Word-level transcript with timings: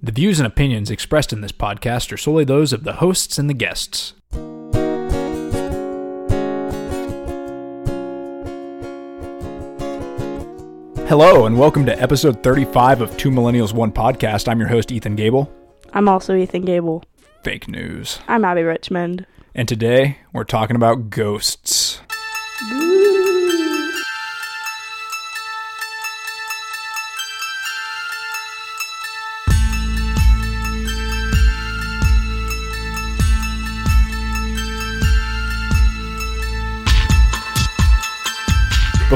The 0.00 0.12
views 0.12 0.38
and 0.38 0.46
opinions 0.46 0.92
expressed 0.92 1.32
in 1.32 1.40
this 1.40 1.50
podcast 1.50 2.12
are 2.12 2.16
solely 2.16 2.44
those 2.44 2.72
of 2.72 2.84
the 2.84 2.92
hosts 2.92 3.36
and 3.36 3.50
the 3.50 3.54
guests. 3.54 4.14
Hello, 11.08 11.46
and 11.46 11.58
welcome 11.58 11.84
to 11.86 12.00
episode 12.00 12.44
35 12.44 13.00
of 13.00 13.16
Two 13.16 13.32
Millennials 13.32 13.72
One 13.72 13.90
Podcast. 13.90 14.46
I'm 14.46 14.60
your 14.60 14.68
host, 14.68 14.92
Ethan 14.92 15.16
Gable. 15.16 15.52
I'm 15.92 16.08
also 16.08 16.36
Ethan 16.36 16.64
Gable. 16.64 17.02
Fake 17.42 17.66
news. 17.66 18.20
I'm 18.28 18.44
Abby 18.44 18.62
Richmond. 18.62 19.26
And 19.56 19.66
today, 19.66 20.18
we're 20.32 20.44
talking 20.44 20.76
about 20.76 21.10
ghosts. 21.10 22.00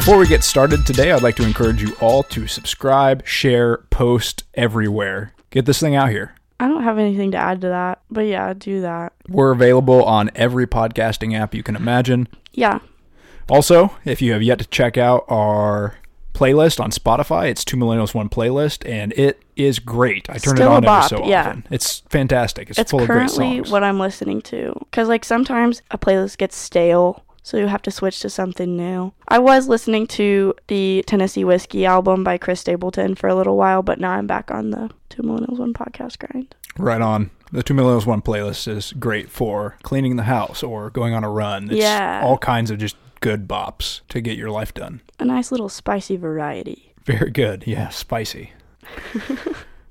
Before 0.05 0.19
we 0.19 0.27
get 0.27 0.43
started 0.43 0.85
today, 0.85 1.13
I'd 1.13 1.23
like 1.23 1.37
to 1.37 1.45
encourage 1.45 1.81
you 1.81 1.95
all 2.01 2.25
to 2.25 2.49
subscribe, 2.49 3.25
share, 3.25 3.77
post 3.91 4.43
everywhere. 4.55 5.33
Get 5.51 5.65
this 5.65 5.79
thing 5.79 5.95
out 5.95 6.11
here. 6.11 6.35
I 6.59 6.67
don't 6.67 6.83
have 6.83 6.99
anything 6.99 7.31
to 7.31 7.37
add 7.37 7.61
to 7.61 7.69
that, 7.69 8.01
but 8.11 8.23
yeah, 8.23 8.53
do 8.53 8.81
that. 8.81 9.13
We're 9.29 9.53
available 9.53 10.03
on 10.03 10.33
every 10.35 10.67
podcasting 10.67 11.39
app 11.39 11.55
you 11.55 11.63
can 11.63 11.77
imagine. 11.77 12.27
Yeah. 12.51 12.81
Also, 13.49 13.97
if 14.05 14.21
you 14.21 14.33
have 14.33 14.43
yet 14.43 14.59
to 14.59 14.67
check 14.67 14.99
out 14.99 15.25
our 15.29 15.95
playlist 16.35 16.81
on 16.81 16.91
Spotify, 16.91 17.49
it's 17.49 17.65
Two 17.65 17.77
Millennials 17.77 18.13
One 18.13 18.29
playlist, 18.29 18.85
and 18.85 19.13
it 19.13 19.41
is 19.55 19.79
great. 19.79 20.29
I 20.29 20.39
turn 20.39 20.57
Still 20.57 20.73
it 20.73 20.85
on 20.85 20.85
every 20.85 21.09
so 21.11 21.25
yeah. 21.29 21.51
often. 21.51 21.67
It's 21.71 22.01
fantastic. 22.11 22.71
It's, 22.71 22.79
It's 22.81 22.91
full 22.91 23.03
of 23.03 23.07
great 23.07 23.31
songs. 23.31 23.39
currently 23.39 23.71
what 23.71 23.85
I'm 23.85 24.01
listening 24.01 24.43
to. 24.43 24.75
Because, 24.81 25.07
like, 25.07 25.25
sometimes 25.25 25.81
a 25.93 25.97
playlist 25.99 26.39
gets 26.39 26.57
stale, 26.57 27.25
so 27.43 27.57
you 27.57 27.67
have 27.67 27.83
to 27.83 27.91
switch 27.91 28.21
to 28.21 28.31
something 28.31 28.77
new. 28.77 29.13
I 29.29 29.39
was 29.39 29.69
listening 29.69 30.07
to 30.09 30.55
the 30.69 31.03
Tennessee 31.07 31.45
Whiskey 31.45 31.85
album 31.87 32.23
by 32.25 32.39
Chris 32.39 32.61
Stapleton 32.61 33.15
for 33.15 33.29
a 33.29 33.35
little 33.35 33.57
while, 33.57 33.83
but 33.83 33.99
now 34.01 34.13
I'm 34.13 34.27
back 34.27 34.51
on 34.51 34.71
the 34.71 34.91
Two 35.09 35.23
Millennials 35.23 35.59
One 35.59 35.75
podcast 35.75 36.19
grind. 36.19 36.55
Right 36.79 37.03
on. 37.03 37.31
The 37.51 37.63
Two 37.63 37.75
Millennials 37.75 38.07
One 38.07 38.23
playlist 38.23 38.67
is 38.69 38.93
great 38.93 39.29
for 39.31 39.77
cleaning 39.83 40.17
the 40.17 40.23
house 40.23 40.63
or 40.63 40.89
going 40.91 41.13
on 41.15 41.25
a 41.25 41.31
run. 41.31 41.65
It's 41.71 41.75
Yeah. 41.81 42.23
all 42.25 42.39
kinds 42.39 42.71
of 42.71 42.79
just 42.79 42.97
good 43.21 43.47
bops 43.47 44.01
to 44.09 44.21
get 44.21 44.39
your 44.39 44.51
life 44.51 44.73
done. 44.73 45.01
A 45.19 45.25
nice 45.25 45.51
little 45.53 45.69
spicy 45.69 46.17
variety. 46.17 46.95
Very 47.05 47.31
good. 47.31 47.65
Yeah, 47.67 47.89
spicy. 47.91 48.53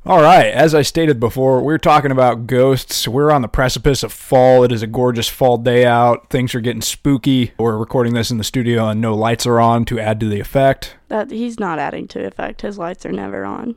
All 0.04 0.22
right. 0.22 0.48
As 0.48 0.74
I 0.74 0.82
stated 0.82 1.20
before, 1.20 1.62
we're 1.62 1.78
talking 1.78 2.10
about 2.12 2.48
ghosts. 2.48 3.08
We're 3.08 3.30
on 3.32 3.44
the 3.44 3.48
precipice 3.48 4.02
of 4.02 4.12
fall. 4.12 4.64
It 4.64 4.72
is 4.72 4.82
a 4.82 4.88
gorgeous 4.88 5.28
fall 5.28 5.58
day 5.60 5.86
out. 5.86 6.30
Things 6.32 6.56
are 6.56 6.60
getting 6.60 6.82
spooky. 6.82 7.52
We're 7.60 7.78
recording 7.78 8.16
this 8.16 8.32
in 8.32 8.40
the 8.40 8.44
studio 8.44 8.88
and 8.88 9.00
no 9.00 9.14
lights 9.14 9.46
are 9.46 9.60
on 9.60 9.86
to 9.86 10.00
add 10.00 10.20
to 10.22 10.28
the 10.28 10.40
effect. 10.40 10.96
That 11.10 11.30
He's 11.30 11.60
not 11.60 11.78
adding 11.78 12.08
to 12.10 12.26
effect. 12.26 12.62
His 12.62 12.80
lights 12.80 13.06
are 13.06 13.12
never 13.12 13.46
on. 13.46 13.76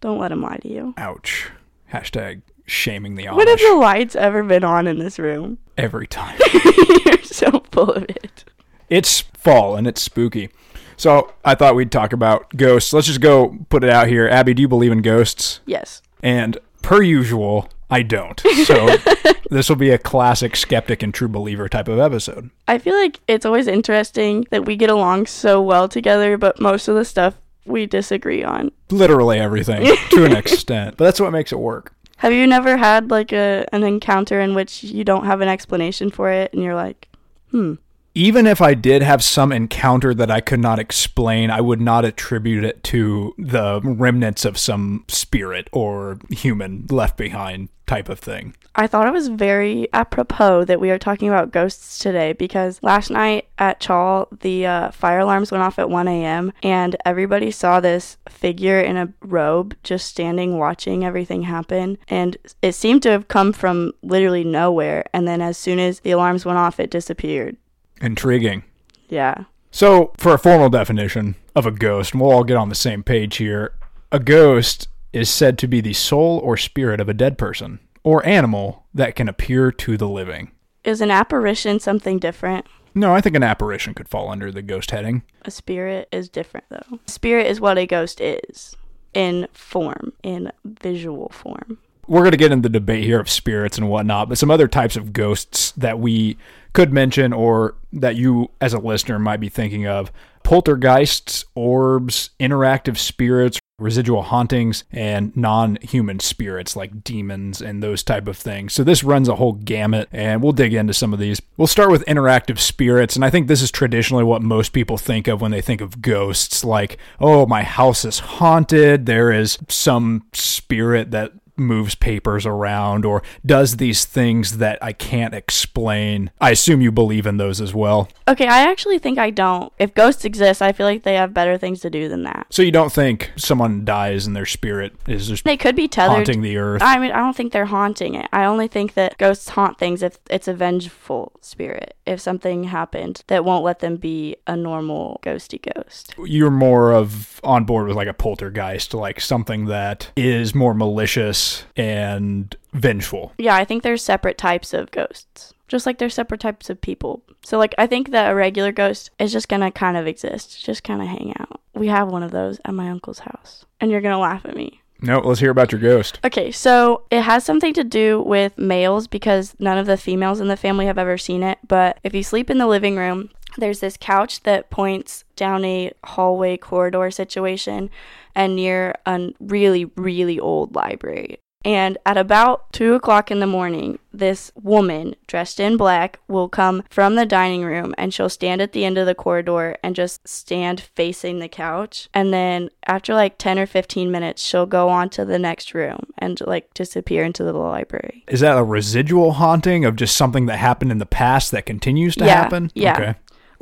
Don't 0.00 0.18
let 0.18 0.32
him 0.32 0.42
lie 0.42 0.56
to 0.56 0.68
you. 0.68 0.92
Ouch. 0.96 1.50
Hashtag 1.92 2.42
shaming 2.66 3.14
the 3.14 3.28
When 3.28 3.46
have 3.46 3.60
the 3.60 3.74
lights 3.74 4.16
ever 4.16 4.42
been 4.42 4.64
on 4.64 4.86
in 4.88 4.98
this 4.98 5.18
room? 5.20 5.58
every 5.78 6.06
time. 6.08 6.38
You're 7.06 7.22
so 7.22 7.62
full 7.72 7.90
of 7.92 8.04
it. 8.04 8.44
it's 8.88 9.20
fall 9.20 9.76
and 9.76 9.86
it's 9.86 10.02
spooky. 10.02 10.50
So 10.96 11.32
I 11.44 11.54
thought 11.54 11.74
we'd 11.74 11.92
talk 11.92 12.12
about 12.12 12.54
ghosts. 12.56 12.92
Let's 12.92 13.06
just 13.06 13.20
go 13.20 13.58
put 13.68 13.84
it 13.84 13.90
out 13.90 14.08
here. 14.08 14.28
Abby, 14.28 14.54
do 14.54 14.62
you 14.62 14.68
believe 14.68 14.92
in 14.92 15.02
ghosts? 15.02 15.60
Yes. 15.66 16.02
And 16.22 16.58
per 16.82 17.02
usual, 17.02 17.68
I 17.90 18.02
don't. 18.02 18.40
So 18.64 18.96
this 19.50 19.68
will 19.68 19.76
be 19.76 19.90
a 19.90 19.98
classic 19.98 20.56
skeptic 20.56 21.02
and 21.02 21.12
true 21.12 21.28
believer 21.28 21.68
type 21.68 21.88
of 21.88 21.98
episode. 21.98 22.50
I 22.66 22.78
feel 22.78 22.94
like 22.94 23.20
it's 23.28 23.46
always 23.46 23.66
interesting 23.66 24.46
that 24.50 24.64
we 24.64 24.76
get 24.76 24.90
along 24.90 25.26
so 25.26 25.60
well 25.62 25.88
together, 25.88 26.36
but 26.36 26.60
most 26.60 26.88
of 26.88 26.94
the 26.94 27.04
stuff 27.04 27.34
we 27.66 27.86
disagree 27.86 28.42
on. 28.44 28.70
Literally 28.90 29.38
everything 29.38 29.96
to 30.10 30.24
an 30.24 30.36
extent. 30.36 30.96
But 30.96 31.04
that's 31.04 31.20
what 31.20 31.32
makes 31.32 31.52
it 31.52 31.58
work. 31.58 31.94
Have 32.18 32.32
you 32.32 32.46
never 32.46 32.76
had 32.76 33.10
like 33.10 33.32
a 33.32 33.66
an 33.72 33.82
encounter 33.82 34.40
in 34.40 34.54
which 34.54 34.82
you 34.84 35.04
don't 35.04 35.26
have 35.26 35.40
an 35.40 35.48
explanation 35.48 36.10
for 36.10 36.30
it 36.30 36.52
and 36.52 36.62
you're 36.62 36.74
like, 36.74 37.08
hmm, 37.50 37.74
Even 38.16 38.46
if 38.46 38.62
I 38.62 38.74
did 38.74 39.02
have 39.02 39.24
some 39.24 39.50
encounter 39.50 40.14
that 40.14 40.30
I 40.30 40.40
could 40.40 40.60
not 40.60 40.78
explain, 40.78 41.50
I 41.50 41.60
would 41.60 41.80
not 41.80 42.04
attribute 42.04 42.62
it 42.62 42.84
to 42.84 43.34
the 43.36 43.80
remnants 43.82 44.44
of 44.44 44.56
some 44.56 45.04
spirit 45.08 45.68
or 45.72 46.18
human 46.30 46.86
left 46.90 47.16
behind 47.16 47.70
type 47.86 48.08
of 48.08 48.20
thing. 48.20 48.54
I 48.76 48.86
thought 48.86 49.06
it 49.06 49.12
was 49.12 49.28
very 49.28 49.88
apropos 49.92 50.64
that 50.64 50.80
we 50.80 50.90
are 50.90 50.98
talking 50.98 51.28
about 51.28 51.50
ghosts 51.50 51.98
today 51.98 52.32
because 52.32 52.82
last 52.82 53.10
night 53.10 53.48
at 53.58 53.80
Chaw, 53.80 54.26
the 54.40 54.66
uh, 54.66 54.90
fire 54.90 55.20
alarms 55.20 55.50
went 55.50 55.62
off 55.62 55.78
at 55.78 55.90
1 55.90 56.08
a.m. 56.08 56.52
and 56.62 56.96
everybody 57.04 57.50
saw 57.50 57.80
this 57.80 58.16
figure 58.28 58.80
in 58.80 58.96
a 58.96 59.12
robe 59.22 59.76
just 59.82 60.08
standing 60.08 60.58
watching 60.58 61.04
everything 61.04 61.42
happen. 61.42 61.98
And 62.08 62.36
it 62.62 62.74
seemed 62.74 63.02
to 63.02 63.10
have 63.10 63.28
come 63.28 63.52
from 63.52 63.92
literally 64.02 64.44
nowhere. 64.44 65.04
And 65.12 65.26
then 65.26 65.40
as 65.40 65.58
soon 65.58 65.78
as 65.78 66.00
the 66.00 66.12
alarms 66.12 66.44
went 66.44 66.58
off, 66.58 66.80
it 66.80 66.90
disappeared. 66.90 67.56
Intriguing. 68.04 68.64
Yeah. 69.08 69.44
So, 69.70 70.12
for 70.18 70.34
a 70.34 70.38
formal 70.38 70.68
definition 70.68 71.34
of 71.56 71.66
a 71.66 71.70
ghost, 71.72 72.12
and 72.12 72.20
we'll 72.20 72.30
all 72.30 72.44
get 72.44 72.56
on 72.56 72.68
the 72.68 72.74
same 72.74 73.02
page 73.02 73.36
here, 73.36 73.74
a 74.12 74.20
ghost 74.20 74.88
is 75.12 75.30
said 75.30 75.58
to 75.58 75.66
be 75.66 75.80
the 75.80 75.92
soul 75.92 76.38
or 76.44 76.56
spirit 76.56 77.00
of 77.00 77.08
a 77.08 77.14
dead 77.14 77.38
person 77.38 77.80
or 78.02 78.24
animal 78.26 78.84
that 78.92 79.16
can 79.16 79.28
appear 79.28 79.72
to 79.72 79.96
the 79.96 80.08
living. 80.08 80.50
Is 80.84 81.00
an 81.00 81.10
apparition 81.10 81.80
something 81.80 82.18
different? 82.18 82.66
No, 82.94 83.14
I 83.14 83.20
think 83.20 83.34
an 83.34 83.42
apparition 83.42 83.94
could 83.94 84.08
fall 84.08 84.28
under 84.28 84.52
the 84.52 84.62
ghost 84.62 84.90
heading. 84.90 85.22
A 85.42 85.50
spirit 85.50 86.08
is 86.12 86.28
different 86.28 86.66
though. 86.68 87.00
Spirit 87.06 87.46
is 87.46 87.60
what 87.60 87.78
a 87.78 87.86
ghost 87.86 88.20
is 88.20 88.76
in 89.14 89.48
form, 89.52 90.12
in 90.22 90.52
visual 90.64 91.30
form. 91.30 91.78
We're 92.06 92.20
going 92.20 92.32
to 92.32 92.36
get 92.36 92.52
into 92.52 92.68
the 92.68 92.78
debate 92.78 93.04
here 93.04 93.18
of 93.18 93.30
spirits 93.30 93.78
and 93.78 93.88
whatnot, 93.88 94.28
but 94.28 94.36
some 94.36 94.50
other 94.50 94.68
types 94.68 94.94
of 94.94 95.12
ghosts 95.12 95.72
that 95.72 95.98
we 95.98 96.36
could 96.74 96.92
mention 96.92 97.32
or 97.32 97.76
that 97.92 98.16
you 98.16 98.50
as 98.60 98.74
a 98.74 98.78
listener 98.78 99.18
might 99.18 99.40
be 99.40 99.48
thinking 99.48 99.86
of 99.86 100.12
poltergeists, 100.42 101.44
orbs, 101.54 102.30
interactive 102.38 102.98
spirits, 102.98 103.58
residual 103.78 104.22
hauntings, 104.22 104.84
and 104.92 105.34
non-human 105.36 106.20
spirits 106.20 106.76
like 106.76 107.02
demons 107.02 107.62
and 107.62 107.82
those 107.82 108.02
type 108.02 108.28
of 108.28 108.36
things. 108.36 108.74
So 108.74 108.84
this 108.84 109.02
runs 109.02 109.28
a 109.28 109.36
whole 109.36 109.54
gamut 109.54 110.08
and 110.12 110.42
we'll 110.42 110.52
dig 110.52 110.74
into 110.74 110.92
some 110.92 111.12
of 111.12 111.18
these. 111.18 111.40
We'll 111.56 111.66
start 111.66 111.90
with 111.90 112.04
interactive 112.04 112.58
spirits 112.58 113.16
and 113.16 113.24
I 113.24 113.30
think 113.30 113.48
this 113.48 113.62
is 113.62 113.70
traditionally 113.70 114.24
what 114.24 114.42
most 114.42 114.72
people 114.72 114.98
think 114.98 115.28
of 115.28 115.40
when 115.40 115.50
they 115.50 115.62
think 115.62 115.80
of 115.80 116.02
ghosts 116.02 116.62
like, 116.64 116.98
"Oh, 117.20 117.46
my 117.46 117.62
house 117.62 118.04
is 118.04 118.18
haunted. 118.18 119.06
There 119.06 119.32
is 119.32 119.58
some 119.68 120.24
spirit 120.32 121.12
that 121.12 121.32
moves 121.56 121.94
papers 121.94 122.46
around 122.46 123.04
or 123.04 123.22
does 123.44 123.76
these 123.76 124.04
things 124.04 124.58
that 124.58 124.78
I 124.82 124.92
can't 124.92 125.34
explain. 125.34 126.30
I 126.40 126.50
assume 126.50 126.80
you 126.80 126.90
believe 126.92 127.26
in 127.26 127.36
those 127.36 127.60
as 127.60 127.74
well. 127.74 128.08
Okay, 128.28 128.46
I 128.46 128.68
actually 128.70 128.98
think 128.98 129.18
I 129.18 129.30
don't. 129.30 129.72
If 129.78 129.94
ghosts 129.94 130.24
exist, 130.24 130.62
I 130.62 130.72
feel 130.72 130.86
like 130.86 131.02
they 131.02 131.14
have 131.14 131.34
better 131.34 131.56
things 131.58 131.80
to 131.80 131.90
do 131.90 132.08
than 132.08 132.22
that. 132.24 132.46
So 132.50 132.62
you 132.62 132.70
don't 132.72 132.92
think 132.92 133.32
someone 133.36 133.84
dies 133.84 134.26
and 134.26 134.34
their 134.34 134.46
spirit 134.46 134.94
is 135.06 135.28
just 135.28 135.44
They 135.44 135.56
could 135.56 135.76
be 135.76 135.88
tethered. 135.88 136.16
haunting 136.16 136.42
the 136.42 136.56
earth? 136.56 136.82
I 136.82 136.98
mean, 136.98 137.12
I 137.12 137.18
don't 137.18 137.36
think 137.36 137.52
they're 137.52 137.66
haunting 137.66 138.14
it. 138.14 138.28
I 138.32 138.44
only 138.44 138.68
think 138.68 138.94
that 138.94 139.18
ghosts 139.18 139.50
haunt 139.50 139.78
things 139.78 140.02
if 140.02 140.18
it's 140.30 140.48
a 140.48 140.54
vengeful 140.54 141.32
spirit. 141.40 141.96
If 142.06 142.20
something 142.20 142.64
happened 142.64 143.22
that 143.28 143.44
won't 143.44 143.64
let 143.64 143.80
them 143.80 143.96
be 143.96 144.36
a 144.46 144.56
normal 144.56 145.20
ghosty 145.22 145.60
ghost. 145.74 146.14
You're 146.18 146.50
more 146.50 146.92
of 146.92 147.40
on 147.44 147.64
board 147.64 147.86
with 147.86 147.96
like 147.96 148.08
a 148.08 148.14
poltergeist, 148.14 148.94
like 148.94 149.20
something 149.20 149.66
that 149.66 150.10
is 150.16 150.54
more 150.54 150.74
malicious 150.74 151.43
and 151.76 152.54
vengeful. 152.72 153.32
Yeah, 153.38 153.56
I 153.56 153.64
think 153.64 153.82
there's 153.82 154.02
separate 154.02 154.38
types 154.38 154.74
of 154.74 154.90
ghosts. 154.90 155.54
Just 155.68 155.86
like 155.86 155.98
there's 155.98 156.14
separate 156.14 156.40
types 156.40 156.68
of 156.70 156.80
people. 156.80 157.22
So 157.42 157.58
like 157.58 157.74
I 157.78 157.86
think 157.86 158.10
that 158.10 158.30
a 158.30 158.34
regular 158.34 158.72
ghost 158.72 159.10
is 159.18 159.32
just 159.32 159.48
gonna 159.48 159.70
kind 159.70 159.96
of 159.96 160.06
exist, 160.06 160.64
just 160.64 160.84
kind 160.84 161.00
of 161.00 161.08
hang 161.08 161.34
out. 161.38 161.60
We 161.74 161.88
have 161.88 162.08
one 162.08 162.22
of 162.22 162.30
those 162.30 162.60
at 162.64 162.74
my 162.74 162.88
uncle's 162.90 163.20
house. 163.20 163.64
And 163.80 163.90
you're 163.90 164.00
gonna 164.00 164.18
laugh 164.18 164.44
at 164.44 164.56
me. 164.56 164.80
No, 165.00 165.18
let's 165.18 165.40
hear 165.40 165.50
about 165.50 165.72
your 165.72 165.80
ghost. 165.80 166.18
Okay, 166.24 166.50
so 166.50 167.02
it 167.10 167.22
has 167.22 167.44
something 167.44 167.74
to 167.74 167.84
do 167.84 168.22
with 168.22 168.56
males 168.56 169.06
because 169.06 169.54
none 169.58 169.76
of 169.76 169.86
the 169.86 169.96
females 169.96 170.40
in 170.40 170.48
the 170.48 170.56
family 170.56 170.86
have 170.86 170.98
ever 170.98 171.18
seen 171.18 171.42
it. 171.42 171.58
But 171.66 171.98
if 172.02 172.14
you 172.14 172.22
sleep 172.22 172.48
in 172.48 172.58
the 172.58 172.66
living 172.66 172.96
room, 172.96 173.30
there's 173.56 173.80
this 173.80 173.96
couch 173.98 174.42
that 174.42 174.70
points 174.70 175.24
down 175.36 175.64
a 175.64 175.92
hallway 176.04 176.56
corridor 176.56 177.10
situation 177.10 177.90
and 178.34 178.56
near 178.56 178.94
a 179.06 179.32
really, 179.40 179.86
really 179.96 180.38
old 180.40 180.74
library. 180.74 181.38
And 181.66 181.96
at 182.04 182.18
about 182.18 182.70
two 182.74 182.92
o'clock 182.92 183.30
in 183.30 183.40
the 183.40 183.46
morning, 183.46 183.98
this 184.12 184.52
woman 184.54 185.16
dressed 185.26 185.58
in 185.58 185.78
black 185.78 186.18
will 186.28 186.46
come 186.46 186.82
from 186.90 187.14
the 187.14 187.24
dining 187.24 187.64
room 187.64 187.94
and 187.96 188.12
she'll 188.12 188.28
stand 188.28 188.60
at 188.60 188.72
the 188.72 188.84
end 188.84 188.98
of 188.98 189.06
the 189.06 189.14
corridor 189.14 189.76
and 189.82 189.96
just 189.96 190.28
stand 190.28 190.78
facing 190.94 191.38
the 191.38 191.48
couch. 191.48 192.10
And 192.12 192.34
then 192.34 192.68
after 192.86 193.14
like 193.14 193.38
10 193.38 193.58
or 193.58 193.64
15 193.64 194.10
minutes, 194.10 194.42
she'll 194.42 194.66
go 194.66 194.90
on 194.90 195.08
to 195.10 195.24
the 195.24 195.38
next 195.38 195.72
room 195.72 196.00
and 196.18 196.38
like 196.46 196.72
disappear 196.74 197.24
into 197.24 197.42
the 197.44 197.54
library. 197.54 198.24
Is 198.28 198.40
that 198.40 198.58
a 198.58 198.62
residual 198.62 199.32
haunting 199.32 199.86
of 199.86 199.96
just 199.96 200.16
something 200.18 200.44
that 200.46 200.58
happened 200.58 200.92
in 200.92 200.98
the 200.98 201.06
past 201.06 201.50
that 201.52 201.64
continues 201.64 202.14
to 202.16 202.26
Yeah, 202.26 202.42
happen? 202.42 202.72
yeah. 202.74 202.92
Okay. 202.92 203.14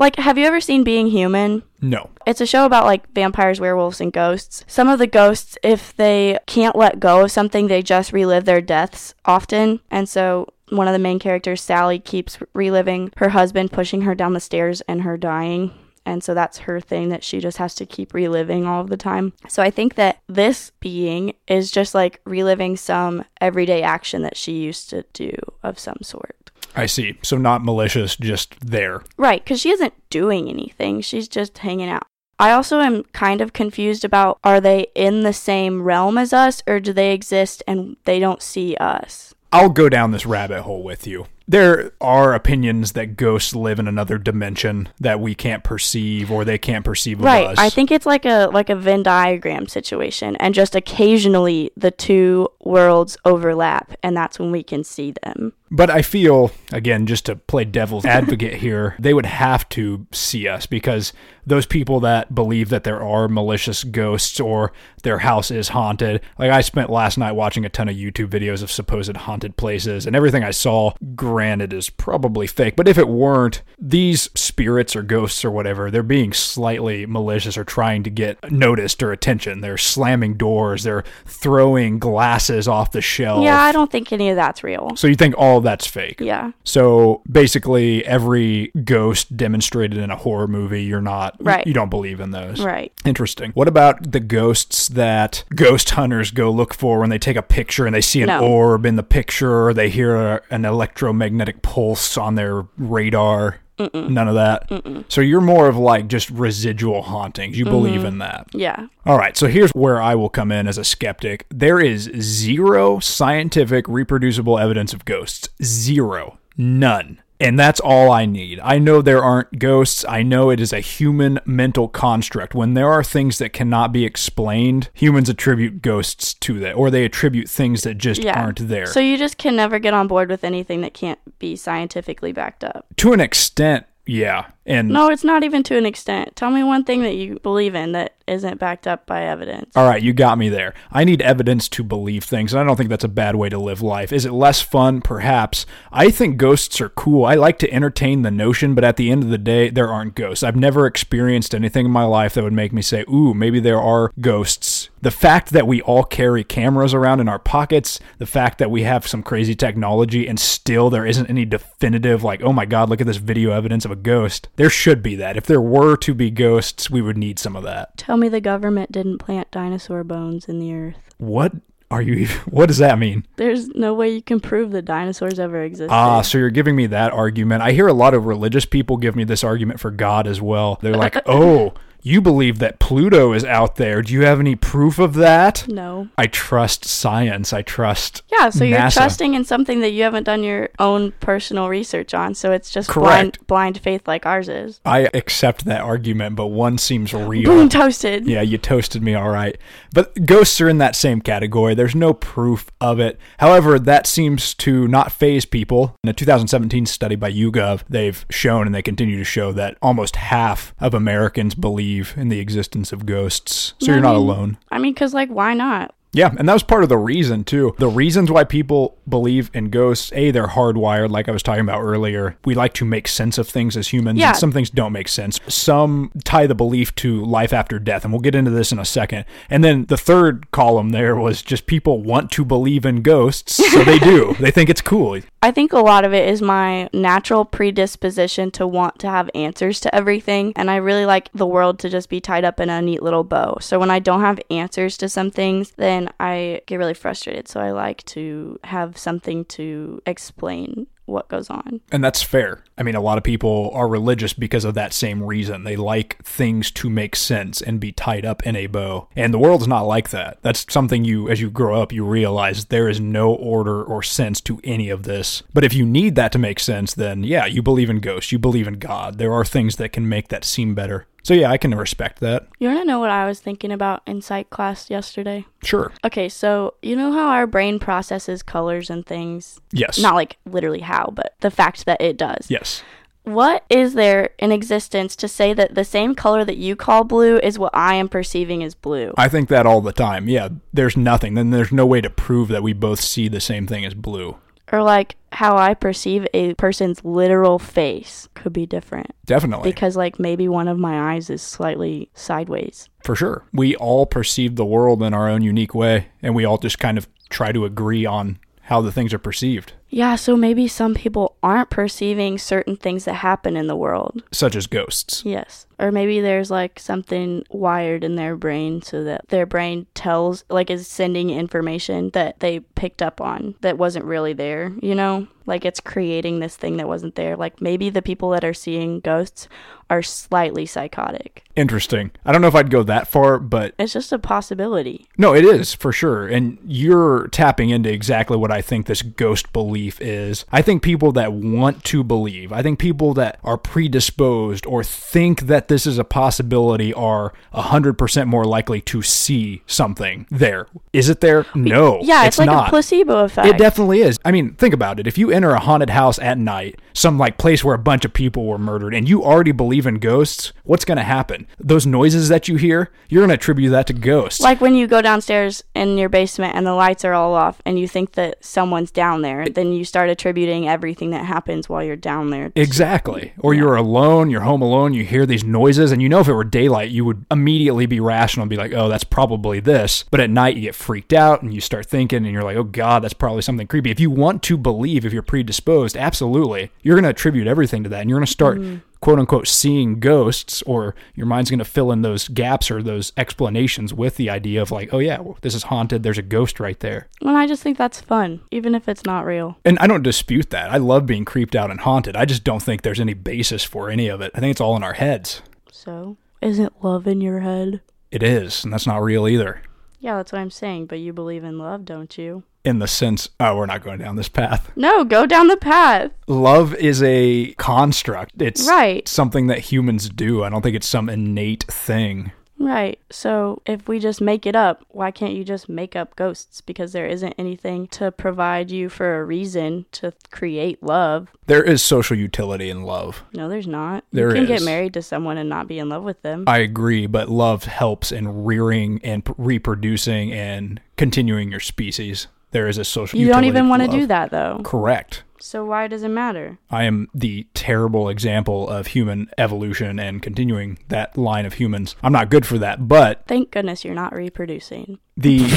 Like, 0.03 0.17
have 0.17 0.37
you 0.37 0.47
ever 0.47 0.61
seen 0.61 0.83
Being 0.83 1.11
Human? 1.11 1.63
No. 1.81 2.11
It's 2.27 2.41
a 2.41 2.47
show 2.47 2.67
about 2.67 2.87
like 2.87 3.09
vampires, 3.13 3.61
werewolves, 3.61 4.01
and 4.01 4.13
ghosts. 4.13 4.65
Some 4.67 4.89
of 4.89 4.99
the 4.99 5.07
ghosts, 5.07 5.57
if 5.63 5.95
they 5.95 6.41
can't 6.47 6.75
let 6.75 6.99
go 6.99 7.23
of 7.23 7.31
something, 7.31 7.69
they 7.69 7.83
just 7.83 8.13
relive 8.13 8.45
their 8.45 8.61
deaths 8.61 9.15
often. 9.25 9.79
And 9.93 10.09
so 10.09 10.53
one 10.71 10.89
of 10.89 10.93
the 10.93 10.99
main 10.99 11.21
characters, 11.21 11.63
Sally, 11.63 12.01
keeps 12.01 12.37
reliving 12.53 13.13
her 13.19 13.29
husband 13.29 13.71
pushing 13.71 14.03
her 14.03 14.17
down 14.17 14.33
the 14.33 14.41
stairs 14.41 14.81
and 14.89 15.03
her 15.03 15.17
dying. 15.17 15.71
And 16.05 16.25
so 16.25 16.35
that's 16.35 16.59
her 16.59 16.81
thing 16.81 17.11
that 17.11 17.23
she 17.23 17.39
just 17.39 17.59
has 17.59 17.73
to 17.77 17.87
keep 17.87 18.13
reliving 18.13 18.67
all 18.67 18.81
of 18.81 18.89
the 18.89 18.97
time. 18.97 19.35
So 19.47 19.63
I 19.63 19.71
think 19.71 19.95
that 19.95 20.21
this 20.27 20.73
being 20.81 21.35
is 21.47 21.71
just 21.71 21.95
like 21.95 22.21
reliving 22.25 22.77
some 22.77 23.25
everyday 23.41 23.83
action 23.83 24.23
that 24.23 24.37
she 24.37 24.65
used 24.65 24.91
to 24.91 25.05
do 25.13 25.37
of 25.63 25.79
some 25.79 25.99
sort. 26.03 26.51
I 26.75 26.87
see. 26.87 27.19
So 27.23 27.37
not 27.37 27.65
malicious, 27.65 28.17
just 28.17 28.59
there. 28.61 29.03
Right, 29.17 29.45
because 29.45 29.61
she 29.61 29.71
isn't 29.71 29.95
doing 30.11 30.49
anything. 30.49 31.01
She's 31.01 31.29
just 31.29 31.59
hanging 31.59 31.89
out. 31.89 32.07
I 32.39 32.51
also 32.53 32.81
am 32.81 33.05
kind 33.13 33.41
of 33.41 33.53
confused 33.53 34.05
about 34.05 34.39
are 34.43 34.61
they 34.61 34.87
in 34.95 35.21
the 35.21 35.33
same 35.33 35.83
realm 35.83 36.19
as 36.19 36.33
us 36.33 36.63
or 36.67 36.81
do 36.81 36.93
they 36.93 37.13
exist 37.13 37.63
and 37.69 37.97
they 38.05 38.19
don't 38.19 38.43
see 38.43 38.75
us? 38.77 39.35
I'll 39.53 39.69
go 39.69 39.89
down 39.89 40.11
this 40.11 40.27
rabbit 40.27 40.63
hole 40.63 40.83
with 40.83 41.07
you. 41.07 41.27
There 41.49 41.93
are 42.01 42.35
opinions 42.35 42.93
that 42.93 43.17
ghosts 43.17 43.55
live 43.55 43.79
in 43.79 43.89
another 43.89 44.19
dimension 44.19 44.89
that 45.01 45.21
we 45.21 45.35
can't 45.35 45.65
perceive 45.65 46.31
or 46.31 46.45
they 46.45 46.59
can't 46.59 46.85
perceive 46.85 47.21
Right. 47.21 47.47
us. 47.49 47.59
I 47.59 47.69
think 47.71 47.91
it's 47.91 48.07
like 48.07 48.25
a 48.25 48.49
like 48.53 48.71
a 48.71 48.77
Venn 48.77 49.03
diagram 49.03 49.67
situation 49.69 50.37
and 50.37 50.55
just 50.55 50.75
occasionally 50.75 51.71
the 51.77 51.91
two 51.91 52.49
worlds 52.61 53.17
overlap 53.25 53.93
and 54.03 54.17
that's 54.17 54.39
when 54.39 54.53
we 54.53 54.63
can 54.63 54.85
see 54.85 55.13
them. 55.23 55.53
But 55.75 55.89
I 55.89 56.03
feel, 56.03 56.51
again, 56.71 57.07
just 57.07 57.25
to 57.27 57.37
play 57.37 57.65
devil's 57.65 58.05
advocate 58.05 58.53
here, 58.55 58.95
they 58.99 59.15
would 59.15 59.25
have 59.25 59.67
to 59.71 60.07
see 60.13 60.47
us 60.47 60.67
because 60.67 61.15
those 61.47 61.65
people 61.65 61.99
that 62.01 62.35
believe 62.35 62.69
that 62.69 62.85
there 62.85 63.03
are 63.03 63.27
malicious 63.27 63.83
ghosts 63.83 64.39
or 64.39 64.73
their 65.03 65.21
house 65.21 65.51
is 65.51 65.69
haunted, 65.71 66.21
like 66.39 66.51
I 66.51 66.61
spent 66.61 66.91
last 66.91 67.17
night 67.17 67.33
watching 67.33 67.65
a 67.65 67.71
ton 67.71 67.89
of 67.89 67.97
YouTube 67.97 68.29
videos 68.29 68.63
of 68.63 68.71
supposed 68.71 69.17
haunted 69.17 69.57
places, 69.57 70.05
and 70.07 70.15
everything 70.15 70.45
I 70.45 70.51
saw, 70.51 70.93
granted, 71.33 71.73
is 71.73 71.89
probably 71.89 72.47
fake. 72.47 72.77
But 72.77 72.87
if 72.89 72.99
it 72.99 73.09
weren't, 73.09 73.63
these 73.79 74.29
spirits 74.35 74.95
or 74.95 75.03
ghosts 75.03 75.45
or 75.47 75.51
whatever, 75.51 75.91
they're 75.91 76.03
being 76.03 76.33
slightly 76.35 77.07
malicious 77.07 77.57
or 77.57 77.65
trying 77.65 78.03
to 78.03 78.11
get 78.11 78.53
noticed 78.53 79.03
or 79.03 79.13
attention. 79.13 79.63
They're 79.63 79.79
slamming 79.79 80.35
doors, 80.35 80.83
they're 80.83 81.05
throwing 81.25 81.99
glasses 81.99 82.69
off 82.69 82.93
the 82.93 83.01
shelf. 83.01 83.43
Yeah, 83.45 83.61
I 83.61 83.73
don't 83.73 83.91
think 83.91 84.13
any 84.13 84.29
of 84.29 84.37
that's 84.37 84.63
real. 84.63 84.91
So 84.95 85.07
you 85.07 85.15
think 85.15 85.35
all 85.39 85.63
that's 85.63 85.87
fake? 85.87 86.21
Yeah. 86.21 86.53
So 86.65 87.23
basically, 87.31 88.05
every 88.05 88.71
ghost 88.85 89.35
demonstrated 89.37 89.97
in 89.99 90.11
a 90.11 90.17
horror 90.17 90.47
movie, 90.49 90.83
you're 90.85 91.01
not, 91.01 91.37
Right. 91.41 91.67
you 91.67 91.73
don't 91.73 91.89
believe 91.89 92.21
in 92.21 92.31
those. 92.31 92.61
Right. 92.61 92.93
Interesting. 93.07 93.53
What 93.53 93.69
about 93.69 94.13
the 94.13 94.21
ghosts 94.21 94.89
that 94.89 95.45
ghost 95.55 95.91
hunters 95.91 96.31
go 96.31 96.51
look 96.51 96.75
for 96.75 97.01
when 97.01 97.09
they 97.09 97.19
take 97.19 97.37
a 97.37 97.43
picture 97.43 97.87
and 97.87 97.95
they 97.95 98.01
see 98.03 98.21
an 98.21 98.29
No. 98.29 98.41
orb 98.41 98.85
in 98.85 98.97
the 98.97 99.03
picture 99.03 99.67
or 99.67 99.73
they 99.73 99.89
hear 99.89 100.43
an 100.51 100.65
electromagnetic 100.67 101.22
pulse 101.63 102.17
on 102.17 102.35
their 102.35 102.67
radar? 102.77 103.61
None 103.95 104.29
of 104.29 104.35
that. 104.35 105.05
So 105.09 105.21
you're 105.21 105.41
more 105.41 105.69
of 105.69 105.77
like 105.77 106.07
just 106.07 106.31
residual 106.31 107.03
hauntings. 107.03 107.59
You 107.59 107.65
believe 107.65 108.01
mm-hmm. 108.01 108.07
in 108.07 108.19
that. 108.19 108.49
Yeah. 108.53 108.87
All 109.07 109.19
right, 109.19 109.37
so 109.37 109.49
here's 109.49 109.71
where 109.71 110.01
I 110.01 110.15
will 110.15 110.29
come 110.29 110.53
in 110.53 110.69
as 110.69 110.79
a 110.79 110.85
skeptic. 110.85 111.47
There 111.51 111.81
is 111.81 112.03
zero 112.21 113.01
scientific 113.01 113.89
reproducible 113.89 114.59
evidence 114.59 114.93
of 114.93 115.05
ghosts. 115.05 115.49
Zero. 115.63 116.39
None. 116.57 117.22
And 117.43 117.59
that's 117.59 117.81
all 117.81 118.11
I 118.11 118.25
need. 118.27 118.61
I 118.63 118.79
know 118.79 119.03
there 119.03 119.23
aren't 119.23 119.59
ghosts. 119.59 120.05
I 120.09 120.23
know 120.23 120.51
it 120.51 120.61
is 120.61 120.73
a 120.73 120.81
human 120.81 121.41
mental 121.45 121.89
construct. 121.89 122.55
When 122.55 122.75
there 122.75 122.89
are 122.89 123.03
things 123.05 123.39
that 123.39 123.53
cannot 123.53 123.93
be 123.93 124.05
explained, 124.05 124.89
humans 124.95 125.29
attribute 125.29 125.83
ghosts 125.83 126.35
to 126.35 126.59
that, 126.61 126.75
or 126.75 126.91
they 126.91 127.05
attribute 127.05 127.49
things 127.49 127.83
that 127.83 127.99
just 127.99 128.23
Yeah. 128.23 128.41
aren't 128.41 128.69
there. 128.69 128.87
So 128.87 129.01
you 129.01 129.17
just 129.17 129.39
can 129.39 129.57
never 129.57 129.79
get 129.79 129.95
on 129.95 130.07
board 130.09 130.31
with 130.31 130.45
anything 130.45 130.81
that 130.83 130.95
can't 130.95 131.19
be 131.39 131.57
scientifically 131.57 132.33
backed 132.33 132.65
up. 132.65 132.87
to 132.97 133.13
an 133.13 133.21
extent, 133.21 133.85
yeah. 134.07 134.47
And 134.65 134.89
No, 134.89 135.09
it's 135.11 135.25
not 135.25 135.43
even 135.45 135.63
to 135.65 135.77
an 135.77 135.87
extent. 135.87 136.37
Tell 136.37 136.51
me 136.51 136.63
one 136.63 136.85
thing 136.85 137.03
that 137.03 137.15
you 137.17 137.39
believe 137.43 137.75
in 137.75 137.93
that 137.93 138.15
isn't 138.27 138.59
backed 138.59 138.87
up 138.87 139.07
by 139.07 139.23
evidence. 139.23 139.77
All 139.77 139.89
right, 139.89 140.03
you 140.03 140.13
got 140.13 140.39
me 140.39 140.49
there. 140.49 140.75
I 140.91 141.05
need 141.05 141.23
evidence 141.23 141.69
to 141.71 141.85
believe 141.85 142.25
things, 142.25 142.53
and 142.53 142.61
I 142.61 142.65
don't 142.65 142.77
think 142.77 142.91
that's 142.91 143.05
a 143.05 143.09
bad 143.09 143.37
way 143.37 143.49
to 143.49 143.59
live 143.59 143.83
life. 143.83 144.13
Is 144.13 144.25
it 144.25 144.33
less 144.33 144.61
fun? 144.61 145.01
Perhaps. 145.01 145.67
I 145.91 146.11
think 146.11 146.37
ghosts 146.37 146.81
are 146.81 146.89
cool. 146.89 147.25
I 147.25 147.35
like 147.35 147.59
to 147.61 147.73
entertain 147.73 148.23
the 148.23 148.31
notion, 148.31 148.75
but 148.75 148.85
at 148.85 148.97
the 148.97 149.11
end 149.11 149.23
of 149.23 149.31
the 149.31 149.39
day, 149.39 149.71
there 149.71 149.89
aren't 149.89 150.15
ghosts. 150.15 150.43
I've 150.43 150.57
never 150.57 150.87
experienced 150.87 151.55
anything 151.55 151.87
in 151.87 151.93
my 151.93 152.05
life 152.05 152.35
that 152.35 152.45
would 152.45 152.53
make 152.53 152.73
me 152.73 152.83
say, 152.83 153.05
ooh, 153.13 153.35
maybe 153.35 153.61
there 153.61 153.81
are 153.81 154.13
ghosts. 154.21 154.89
The 155.01 155.11
fact 155.11 155.51
that 155.51 155.67
we 155.67 155.83
all 155.83 156.05
carry 156.05 156.45
cameras 156.45 156.95
around 156.95 157.19
in 157.19 157.29
our 157.29 157.41
pockets, 157.41 157.99
the 158.19 158.27
fact 158.27 158.59
that 158.59 158.71
we 158.71 158.85
have 158.85 159.07
some 159.07 159.23
crazy 159.23 159.57
technology 159.57 160.29
and 160.29 160.39
still 160.39 160.91
there 160.91 161.05
isn't 161.05 161.29
any 161.29 161.45
definitive, 161.45 162.23
like, 162.23 162.41
oh 162.43 162.53
my 162.53 162.67
God, 162.67 162.89
look 162.89 163.01
at 163.01 163.07
this 163.09 163.17
video 163.17 163.51
evidence 163.51 163.85
of 163.85 163.91
a 163.91 163.97
ghost. 163.97 164.49
There 164.55 164.71
should 164.71 165.03
be 165.03 165.17
that. 165.17 165.37
If 165.37 165.47
there 165.47 165.61
were 165.61 165.97
to 165.97 166.15
be 166.15 166.31
ghosts, 166.31 166.89
we 166.89 167.03
would 167.03 167.19
need 167.19 167.41
some 167.41 167.57
of 167.57 167.65
that. 167.65 168.05
Tell 168.13 168.19
me 168.19 168.29
the 168.29 168.43
government 168.43 168.93
didn't 168.93 169.17
plant 169.17 169.51
dinosaur 169.51 170.05
bones 170.05 170.45
in 170.45 170.59
the 170.59 170.75
earth. 170.75 170.99
What 171.17 171.55
are 171.91 172.03
you? 172.03 172.27
What 172.45 172.67
does 172.67 172.77
that 172.77 172.99
mean? 172.99 173.27
There's 173.37 173.69
no 173.69 173.95
way 173.95 174.11
you 174.11 174.21
can 174.21 174.39
prove 174.39 174.71
that 174.73 174.85
dinosaurs 174.85 175.39
ever 175.39 175.63
existed. 175.63 175.91
Ah, 175.91 176.21
so 176.21 176.37
you're 176.37 176.51
giving 176.51 176.77
me 176.77 176.85
that 176.89 177.15
argument. 177.15 177.63
I 177.63 177.73
hear 177.73 177.87
a 177.87 177.95
lot 177.95 178.13
of 178.13 178.27
religious 178.27 178.67
people 178.67 178.99
give 178.99 179.17
me 179.17 179.25
this 179.25 179.43
argument 179.43 179.81
for 179.81 179.91
God 179.91 180.27
as 180.27 180.43
well. 180.43 180.79
They're 180.83 180.95
like, 180.95 181.23
"Oh, 181.27 181.73
you 182.03 182.21
believe 182.21 182.59
that 182.59 182.79
Pluto 182.79 183.33
is 183.33 183.45
out 183.45 183.77
there. 183.77 184.03
Do 184.03 184.13
you 184.13 184.25
have 184.25 184.41
any 184.41 184.55
proof 184.57 184.99
of 184.99 185.15
that?" 185.15 185.67
no. 185.69 186.09
I 186.19 186.27
trust 186.27 186.85
science. 186.85 187.53
I 187.53 187.63
trust 187.63 188.23
Yeah, 188.33 188.51
so 188.51 188.65
you're 188.65 188.79
NASA. 188.79 188.95
trusting 188.95 189.35
in 189.35 189.45
something 189.45 189.81
that 189.81 189.91
you 189.93 190.03
haven't 190.03 190.25
done 190.25 190.43
your 190.43 190.69
own 190.79 191.13
personal 191.21 191.69
research 191.69 192.13
on, 192.15 192.35
so 192.35 192.53
it's 192.53 192.71
just 192.71 192.89
Correct. 192.89 193.07
blind 193.07 193.39
blind 193.47 193.81
faith 193.81 194.07
like 194.09 194.27
ours 194.27 194.49
is. 194.49 194.81
I 194.85 195.09
accept 195.15 195.65
that 195.67 195.81
argument, 195.83 196.37
but 196.37 196.47
one 196.49 196.79
seems 196.79 197.13
real. 197.15 197.45
Boom 197.51 197.69
toasted. 197.69 198.27
Yeah, 198.27 198.43
you 198.43 198.59
toasted 198.59 199.03
me 199.03 199.15
all 199.15 199.29
right. 199.31 199.57
But 199.95 200.27
ghosts 200.27 200.61
are 200.61 200.69
in 200.69 200.79
that 200.79 200.97
same 200.97 201.21
category. 201.21 201.75
There's 201.75 201.95
no 201.95 202.13
proof 202.15 202.71
of 202.81 202.99
it. 202.99 203.19
However, 203.39 203.79
that 203.79 204.07
seems 204.07 204.55
to 204.55 204.89
not 204.89 205.13
phase 205.13 205.45
people. 205.45 205.97
In 206.03 206.09
a 206.11 206.13
2017 206.13 206.87
study 206.87 207.15
by 207.17 207.31
YouGov, 207.33 207.83
they've 207.89 208.25
shown 208.31 208.67
and 208.67 208.75
they 208.75 208.83
continue 208.83 209.17
to 209.19 209.25
show 209.25 209.53
that 209.53 209.77
almost 209.83 210.17
half 210.17 210.75
of 210.81 210.95
Americans 210.95 211.55
believe 211.55 211.92
in 212.17 212.29
the 212.29 212.41
existence 212.41 212.93
of 212.93 213.07
ghosts. 213.07 213.75
So 213.81 213.91
I 213.93 213.95
you're 213.95 214.03
not 214.03 214.15
mean- 214.17 214.23
alone. 214.23 214.59
I 214.71 214.79
mean, 214.79 214.95
cause 214.95 215.13
like, 215.15 215.29
why 215.31 215.55
not? 215.55 215.95
Yeah, 216.15 216.31
and 216.39 216.47
that 216.47 216.53
was 216.53 216.63
part 216.63 216.83
of 216.83 216.91
the 216.91 216.99
reason 216.99 217.43
too. 217.43 217.75
The 217.79 217.89
reasons 217.89 218.31
why 218.31 218.45
people 218.45 218.99
believe 219.09 219.51
in 219.55 219.71
ghosts, 219.71 220.13
A, 220.15 220.31
they're 220.31 220.47
hardwired, 220.49 221.09
like 221.09 221.27
I 221.27 221.33
was 221.33 221.43
talking 221.43 221.63
about 221.63 221.81
earlier. 221.81 222.37
We 222.45 222.55
like 222.55 222.75
to 222.75 222.85
make 222.85 223.09
sense 223.09 223.39
of 223.39 223.49
things 223.49 223.79
as 223.79 223.89
humans, 223.89 224.19
Yeah. 224.19 224.29
and 224.29 224.37
some 224.37 224.53
things 224.53 224.69
don't 224.69 224.93
make 224.93 225.09
sense. 225.09 225.41
Some 225.49 226.13
tie 226.23 226.47
the 226.47 226.55
belief 226.55 226.95
to 226.97 227.25
life 227.25 227.55
after 227.55 227.79
death, 227.79 228.05
and 228.05 228.13
we'll 228.13 228.21
get 228.21 228.35
into 228.35 228.51
this 228.51 228.73
in 228.73 228.79
a 228.79 228.85
second. 228.85 229.25
And 229.49 229.65
then 229.65 229.87
the 229.87 229.97
third 229.97 230.51
column 230.51 230.91
there 230.91 231.17
was 231.17 231.41
just 231.41 231.65
people 231.65 232.03
want 232.03 232.31
to 232.33 232.45
believe 232.45 232.85
in 232.85 233.01
ghosts, 233.01 233.55
so 233.73 233.83
they 233.83 233.99
do. 234.13 234.35
They 234.39 234.51
think 234.51 234.69
it's 234.69 234.83
cool. 234.83 235.19
I 235.45 235.51
think 235.51 235.73
a 235.73 235.81
lot 235.81 236.05
of 236.05 236.15
it 236.15 236.29
is 236.29 236.41
my 236.41 236.89
natural 236.93 237.45
predisposition 237.45 238.53
to 238.53 238.65
want 238.65 239.01
to 239.01 239.11
have 239.11 239.29
answers 239.35 239.81
to 239.81 239.93
everything. 239.93 240.53
And 240.55 240.71
I 240.71 240.77
really 240.77 241.05
like 241.05 241.31
the 241.33 241.49
world 241.49 241.81
to 241.81 241.91
just 241.91 242.09
be 242.09 242.21
tied 242.21 242.45
up 242.45 242.61
in 242.61 242.71
a 242.71 242.81
neat 242.81 243.03
little 243.03 243.25
bow. 243.25 243.59
So 243.61 243.81
when 243.81 243.91
I 243.91 243.99
don't 243.99 244.21
have 244.21 244.39
answers 244.51 244.97
to 244.99 245.09
some 245.09 245.33
things, 245.33 245.73
then 245.73 246.11
I 246.21 246.63
get 246.67 246.77
really 246.77 246.95
frustrated. 246.95 247.49
So 247.49 247.61
I 247.61 247.73
like 247.73 248.05
to 248.05 248.61
have 248.63 248.97
something 248.97 249.45
to 249.47 250.01
explain 250.07 250.87
what 251.13 251.29
goes 251.29 251.51
on. 251.51 251.81
And 251.91 252.03
that's 252.03 252.23
fair. 252.23 252.65
I 252.77 252.83
mean, 252.83 252.95
a 252.95 253.01
lot 253.01 253.19
of 253.19 253.25
people 253.25 253.71
are 253.75 253.87
religious 253.87 254.33
because 254.33 254.65
of 254.65 254.75
that 254.75 254.93
same 254.93 255.23
reason. 255.23 255.65
They 255.65 255.77
like 255.77 256.23
things 256.25 256.71
to 256.73 256.91
make 256.91 257.15
sense 257.15 257.61
and 257.61 257.79
be 257.79 257.93
tied 257.93 258.25
up 258.25 258.45
in 258.45 258.57
a 258.57 258.67
bow. 258.67 259.09
And 259.15 259.33
the 259.33 259.39
world's 259.39 259.69
not 259.69 259.83
like 259.83 260.11
that. 260.11 260.39
That's 260.43 260.67
something 260.73 261.05
you, 261.05 261.29
as 261.29 261.41
you 261.41 261.51
grow 261.51 261.81
up, 261.81 261.93
you 261.93 262.05
realize 262.05 262.65
there 262.65 262.89
is 262.89 262.99
no 262.99 263.33
order 263.33 263.85
or 263.85 264.03
sense 264.03 264.41
to 264.43 264.61
any 264.65 264.89
of 264.89 265.05
this. 265.05 265.43
But 265.53 265.65
if 265.65 265.75
you 265.75 265.85
need 265.85 266.15
that 266.17 266.33
to 266.33 266.39
make 266.39 266.59
sense, 266.59 266.95
then 266.95 267.23
yeah, 267.23 267.47
you 267.47 267.63
believe 267.63 267.91
in 267.91 268.01
ghosts, 268.01 268.33
you 268.33 268.39
believe 268.39 268.67
in 268.67 268.79
God. 268.79 269.19
There 269.19 269.33
are 269.33 269.45
things 269.45 269.77
that 269.77 269.93
can 269.93 270.09
make 270.09 270.29
that 270.29 270.45
seem 270.45 270.75
better. 270.75 271.07
So 271.23 271.35
yeah, 271.35 271.51
I 271.51 271.57
can 271.57 271.75
respect 271.75 272.21
that. 272.21 272.49
You 272.59 272.69
want 272.69 272.81
to 272.81 272.85
know 272.85 272.99
what 272.99 273.11
I 273.11 273.27
was 273.27 273.41
thinking 273.41 273.71
about 273.71 274.03
in 274.07 274.23
psych 274.23 274.51
class 274.51 274.91
yesterday? 274.91 275.47
Sure. 275.63 275.93
Okay, 276.05 276.29
so 276.29 276.75
you 276.83 276.97
know 276.97 277.13
how 277.13 277.29
our 277.29 277.47
brain 277.47 277.79
processes 277.79 278.43
colors 278.43 278.91
and 278.91 279.07
things? 279.07 279.61
Yes. 279.71 279.99
Not 279.99 280.15
like 280.15 280.39
literally 280.45 280.81
how, 280.81 281.13
but 281.15 281.35
the 281.41 281.51
fact 281.51 281.87
that 281.87 282.01
it 282.01 282.17
does. 282.17 282.51
Yes. 282.51 282.83
What 283.25 283.65
is 283.71 283.95
there 283.95 284.31
in 284.41 284.51
existence 284.51 285.15
to 285.17 285.29
say 285.29 285.55
that 285.55 285.77
the 285.77 285.85
same 285.85 286.17
color 286.17 286.45
that 286.45 286.57
you 286.57 286.75
call 286.75 287.05
blue 287.05 287.39
is 287.39 287.57
what 287.57 287.73
I 287.73 287.95
am 287.95 288.09
perceiving 288.09 288.65
as 288.65 288.75
blue? 288.75 289.15
I 289.17 289.29
think 289.29 289.49
that 289.49 289.65
all 289.65 289.81
the 289.81 289.93
time. 289.93 290.29
Yeah, 290.29 290.49
there's 290.73 290.97
nothing. 290.97 291.35
Then 291.35 291.51
there's 291.51 291.71
no 291.71 291.87
way 291.87 292.01
to 292.01 292.11
prove 292.11 292.49
that 292.49 292.65
we 292.65 292.73
both 292.73 293.01
see 293.01 293.29
the 293.29 293.41
same 293.41 293.69
thing 293.69 293.85
as 293.85 293.95
blue. 293.95 294.39
Or 294.73 294.83
like 294.83 295.17
how 295.33 295.57
I 295.57 295.75
perceive 295.75 296.27
a 296.33 296.55
person's 296.55 297.05
literal 297.05 297.59
face 297.59 298.29
could 298.35 298.53
be 298.53 298.67
different. 298.67 299.15
Definitely. 299.27 299.71
Because 299.71 299.97
like 299.97 300.19
maybe 300.19 300.49
one 300.49 300.67
of 300.67 300.79
my 300.79 301.15
eyes 301.15 301.29
is 301.29 301.43
slightly 301.43 302.11
sideways. 302.15 302.89
For 303.05 303.15
sure. 303.15 303.45
We 303.53 303.77
all 303.77 304.07
perceive 304.07 304.57
the 304.57 304.65
world 304.65 305.03
in 305.03 305.13
our 305.13 305.29
own 305.29 305.43
unique 305.43 305.75
way, 305.75 306.09
and 306.23 306.35
we 306.35 306.45
all 306.45 306.59
just 306.59 306.79
kind 306.79 306.97
of 306.97 307.07
try 307.29 307.53
to 307.53 307.65
agree 307.65 308.07
on 308.07 308.39
how 308.63 308.81
the 308.81 308.93
things 308.93 309.13
are 309.13 309.19
perceived, 309.19 309.75
Yeah, 309.95 310.17
so 310.17 310.37
maybe 310.37 310.67
some 310.69 310.95
people 310.95 311.37
aren't 311.43 311.69
perceiving 311.69 312.39
certain 312.39 312.77
things 312.77 313.05
that 313.05 313.15
happen 313.17 313.57
in 313.59 313.67
the 313.67 313.77
world. 313.77 314.23
such 314.33 314.57
as 314.57 314.67
ghosts. 314.67 315.23
Yes. 315.25 315.67
Or 315.79 315.93
maybe 315.93 316.21
there's 316.21 316.51
like 316.51 316.79
something 316.81 317.45
wired 317.51 318.03
in 318.05 318.15
their 318.15 318.37
brain 318.37 318.81
so 318.83 319.05
that 319.05 319.29
their 319.29 319.47
brain 319.47 319.87
tells, 319.95 320.45
like, 320.49 320.71
is 320.71 320.87
sending 320.87 321.29
information 321.31 322.11
that 322.11 322.39
they 322.41 322.61
picked 322.61 323.03
up 323.03 323.21
on 323.21 323.57
that 323.63 323.77
wasn't 323.79 324.05
really 324.05 324.33
there, 324.33 324.73
you 324.81 324.95
know? 324.95 325.27
Like 325.45 325.65
it's 325.65 325.81
creating 325.81 326.39
this 326.39 326.55
thing 326.57 326.77
that 326.77 326.87
wasn't 326.87 327.17
there. 327.17 327.37
Like 327.37 327.61
maybe 327.61 327.91
the 327.91 328.01
people 328.01 328.31
that 328.31 328.45
are 328.45 328.55
seeing 328.55 329.01
ghosts 329.01 329.49
are 329.91 330.03
slightly 330.03 330.65
psychotic. 330.67 331.43
Interesting. 331.57 332.13
I 332.25 332.31
don't 332.31 332.41
know 332.43 332.47
if 332.49 332.55
I'd 332.55 332.71
go 332.71 332.85
that 332.85 333.09
far, 333.09 333.41
but 333.41 333.75
It's 333.77 333.93
just 333.93 334.13
a 334.13 334.21
possibility. 334.21 335.09
no, 335.19 335.35
it 335.35 335.45
is 335.45 335.75
for 335.75 335.91
sure. 335.91 336.29
And 336.29 336.59
you're 336.65 337.27
tapping 337.29 337.71
into 337.71 337.93
exactly 337.93 338.37
what 338.37 338.53
I 338.53 338.63
think 338.63 338.87
this 338.87 339.03
ghost 339.03 339.53
belief 339.53 339.82
is. 340.01 340.45
I 340.51 340.63
think 340.63 340.83
people 340.83 341.13
that 341.13 341.33
want 341.33 341.85
to 341.85 342.05
believe, 342.05 342.53
I 342.53 342.63
think 342.63 342.79
people 342.79 343.15
that 343.15 343.39
are 343.43 343.59
predisposed 343.59 344.67
or 344.67 344.85
think 344.85 345.43
that 345.43 345.69
this 345.69 345.87
is 345.87 345.99
a 345.99 346.05
possibility 346.05 346.93
are 346.95 347.33
100% 347.55 348.27
more 348.27 348.45
likely 348.45 348.81
to 348.83 349.03
see 349.03 349.63
something 349.67 350.27
there. 350.31 350.67
Is 350.93 351.09
it 351.09 351.21
there? 351.21 351.47
No. 351.55 352.01
Yeah, 352.03 352.27
it's, 352.27 352.39
like 352.39 352.47
not. 352.47 352.69
a 352.69 352.71
placebo 352.71 353.25
effect. 353.25 353.49
It 353.49 353.59
definitely 353.59 354.03
is. 354.03 354.19
I 354.25 354.31
mean, 354.31 354.55
think 354.55 354.75
about 354.75 355.01
it. 355.01 355.07
If 355.07 355.19
you 355.19 355.31
enter 355.31 355.51
a 355.51 355.61
haunted 355.61 355.91
house 355.91 356.19
at 356.19 356.39
night, 356.39 356.81
some 356.93 357.19
like 357.19 357.39
place 357.39 357.65
where 357.65 357.75
a 357.75 357.79
bunch 357.79 358.05
of 358.05 358.13
people 358.13 358.47
were 358.47 358.59
murdered, 358.59 358.95
and 358.95 359.09
you 359.09 359.25
already 359.25 359.53
believe 359.53 359.87
in 359.87 359.97
ghosts, 359.97 360.53
what's 360.65 360.85
going 360.85 360.99
to 360.99 361.05
happen? 361.05 361.47
Those 361.59 361.87
noises 361.87 362.29
that 362.29 362.49
you 362.49 362.57
hear, 362.57 362.91
you're 363.09 363.21
going 363.21 363.29
to 363.29 363.35
attribute 363.35 363.71
that 363.73 363.87
to 363.89 363.93
ghosts. 363.93 364.41
Like 364.41 364.61
when 364.61 364.75
you 364.75 364.87
go 364.87 365.03
downstairs 365.03 365.63
in 365.75 365.99
your 365.99 366.09
basement 366.09 366.55
and 366.55 366.67
the 366.67 366.75
lights 366.75 367.05
are 367.05 367.15
all 367.15 367.35
off 367.35 367.61
and 367.65 367.79
you 367.79 367.89
think 367.89 368.13
that 368.13 368.45
someone's 368.45 368.91
down 368.91 369.23
there, 369.23 369.49
then 369.49 369.73
you 369.73 369.85
start 369.85 370.09
attributing 370.09 370.69
everything 370.69 371.11
that 371.11 371.25
happens 371.25 371.69
while 371.69 371.83
you're 371.83 371.97
down 371.97 372.31
there. 372.31 372.53
Exactly. 372.55 373.33
Or 373.39 373.55
you're 373.55 373.77
alone, 373.77 374.31
you're 374.31 374.43
home 374.43 374.63
alone, 374.63 374.95
you 374.95 375.05
hear 375.05 375.27
these 375.27 375.45
noises, 375.45 375.93
and 375.93 376.01
you 376.03 376.09
know 376.09 376.21
if 376.21 376.29
it 376.29 376.35
were 376.35 376.45
daylight, 376.45 376.91
you 376.91 377.05
would 377.05 377.25
immediately 377.31 377.87
be 377.87 378.01
rational 378.01 378.43
and 378.43 378.51
be 378.51 378.57
like, 378.57 378.73
oh, 378.73 378.89
that's 378.89 379.05
probably 379.05 379.61
this. 379.61 380.05
But 380.11 380.21
at 380.21 380.31
night, 380.31 380.57
you 380.57 380.63
get 380.63 380.75
freaked 380.75 381.13
out 381.13 381.43
and 381.43 381.53
you 381.53 381.61
start 381.61 381.87
thinking, 381.87 382.25
and 382.25 382.33
you're 382.33 382.45
like, 382.45 382.57
oh, 382.57 382.65
God, 382.65 383.03
that's 383.03 383.15
probably 383.15 383.43
something 383.43 383.67
creepy. 383.67 383.91
If 383.91 384.01
you 384.01 384.11
want 384.11 384.43
to 384.45 384.57
believe, 384.57 385.05
if 385.05 385.13
you're 385.13 385.23
predisposed, 385.23 385.97
absolutely, 385.97 386.71
you're 386.83 386.97
going 386.97 387.05
to 387.05 387.11
attribute 387.11 387.47
everything 387.47 387.83
to 387.85 387.89
that. 387.91 388.01
And 388.01 388.11
you're 388.11 388.19
going 388.19 388.27
to 388.27 388.33
start, 388.33 388.59
mm-hmm. 388.59 388.79
quote 389.01 389.19
unquote, 389.19 389.49
seeing 389.49 390.01
ghosts, 390.01 390.63
or 390.63 390.95
your 391.15 391.27
mind's 391.27 391.51
going 391.51 391.59
to 391.59 391.65
fill 391.65 391.93
in 391.93 392.03
those 392.03 392.29
gaps 392.29 392.71
or 392.71 392.83
those 392.83 393.13
explanations 393.17 393.95
with 393.95 394.17
the 394.17 394.31
idea 394.31 394.61
of, 394.61 394.71
like, 394.71 394.93
oh, 394.93 394.99
yeah, 394.99 395.21
well, 395.21 395.39
this 395.43 395.55
is 395.55 395.65
haunted. 395.65 396.03
There's 396.03 396.19
a 396.19 396.23
ghost 396.23 396.61
right 396.61 396.79
there. 396.81 397.09
And 397.21 397.37
I 397.37 397.47
just 397.47 397.63
think 397.63 397.79
that's 397.79 398.01
fun, 398.01 398.41
even 398.51 398.75
if 398.75 398.89
it's 398.89 399.05
not 399.05 399.25
real. 399.25 399.59
And 399.65 399.79
I 399.79 399.87
don't 399.87 400.03
dispute 400.03 400.51
that. 400.51 400.71
I 400.71 400.77
love 400.79 401.07
being 401.07 401.25
creeped 401.25 401.57
out 401.57 401.71
and 401.71 401.81
haunted. 401.81 402.17
I 402.17 402.25
just 402.25 402.45
don't 402.45 402.63
think 402.63 402.83
there's 402.83 403.01
any 403.01 403.15
basis 403.15 403.65
for 403.65 403.91
any 403.91 404.09
of 404.09 404.21
it. 404.21 404.33
I 404.35 404.41
think 404.41 404.51
it's 404.51 404.61
all 404.61 404.77
in 404.77 404.83
our 404.83 404.95
heads. 404.95 405.43
So, 405.71 406.17
isn't 406.41 406.85
love 406.85 407.07
in 407.07 407.21
your 407.21 407.41
head? 407.41 407.81
It 408.11 408.23
is, 408.23 408.63
and 408.63 408.73
that's 408.73 408.87
not 408.87 409.03
real 409.03 409.27
either. 409.27 409.63
Yeah, 410.03 410.17
that's 410.17 410.33
what 410.33 410.41
I'm 410.41 410.51
saying, 410.51 410.87
but 410.87 410.99
you 410.99 411.13
believe 411.13 411.45
in 411.45 411.59
love, 411.59 411.85
don't 411.85 412.19
you? 412.19 412.43
In 412.65 412.81
the 412.81 412.89
sense, 412.89 413.29
oh, 413.39 413.57
we're 413.57 413.67
not 413.67 413.85
going 413.85 414.01
down 414.01 414.17
this 414.17 414.29
path. 414.29 414.73
No, 414.75 415.05
go 415.05 415.27
down 415.27 415.47
the 415.47 415.57
path. 415.57 416.11
Love 416.27 416.75
is 416.75 417.01
a 417.05 417.55
construct. 417.55 418.43
It's 418.43 418.67
Right. 418.69 419.07
something 419.07 419.47
that 419.47 419.61
humans 419.61 420.09
do. 420.09 420.43
I 420.43 420.49
don't 420.49 420.61
think 420.63 420.75
it's 420.75 420.89
some 420.89 421.09
innate 421.09 421.65
thing. 421.69 422.33
Right. 422.63 423.01
So, 423.11 423.61
if 423.67 423.89
we 423.89 423.99
just 423.99 424.21
make 424.21 424.47
it 424.47 424.55
up, 424.55 424.85
why 424.89 425.11
can't 425.11 425.35
you 425.35 425.43
just 425.43 425.69
make 425.69 425.97
up 425.97 426.15
ghosts? 426.15 426.61
Because 426.61 426.93
there 426.93 427.07
isn't 427.07 427.35
anything 427.37 427.89
to 427.89 428.13
provide 428.13 428.71
you 428.71 428.89
for 428.89 429.19
a 429.19 429.25
reason 429.25 429.87
to 429.93 430.13
create 430.31 430.81
love. 430.81 431.29
There 431.47 431.65
is 431.65 431.83
social 431.83 432.17
utility 432.17 432.71
in 432.71 432.83
love. 432.83 433.25
No, 433.33 433.49
there's 433.49 433.67
not. 433.67 434.05
There 434.13 434.29
you 434.29 434.37
can 434.37 434.47
get 434.47 434.63
married 434.63 434.95
to 434.95 435.03
someone 435.03 435.39
and 435.39 435.49
not 435.49 435.67
be 435.67 435.81
in 435.81 435.89
love 435.89 436.05
with 436.05 436.23
them. 436.23 436.45
I 436.47 436.59
agree, 436.59 437.07
but 437.07 437.29
love 437.29 437.65
helps 437.65 438.13
in 438.13 438.45
rearing 438.45 439.01
and 439.03 439.23
reproducing 439.37 440.33
and 440.33 440.81
continuing 440.97 441.51
your 441.51 441.61
species. 441.61 442.29
There 442.53 442.69
is 442.69 442.79
a 442.79 442.85
social 442.85 443.19
you 443.19 443.29
don't 443.29 443.45
even 443.45 443.69
want 443.69 443.83
to 443.83 443.89
do 443.89 444.07
that, 444.07 444.31
though. 444.31 444.61
Correct. 444.63 445.25
So, 445.45 445.65
why 445.65 445.89
does 445.89 446.05
it 446.05 446.09
matter? 446.09 446.59
I 446.71 446.85
am 446.85 447.09
the 447.13 447.49
terrible 447.53 448.09
example 448.09 448.69
of 448.69 448.87
human 448.89 449.29
evolution 449.37 449.99
and 449.99 450.23
continuing 450.23 450.79
that 450.87 451.19
line 451.19 451.47
of 451.47 451.55
humans. 451.55 451.97
I'm 452.01 452.13
not 452.13 452.31
good 452.31 452.47
for 452.47 452.59
that, 452.59 452.87
but 452.87 453.25
Thank 453.27 453.51
goodness 453.51 453.85
you're 453.85 453.93
not 453.93 454.15
reproducing. 454.15 455.01
the 455.17 455.49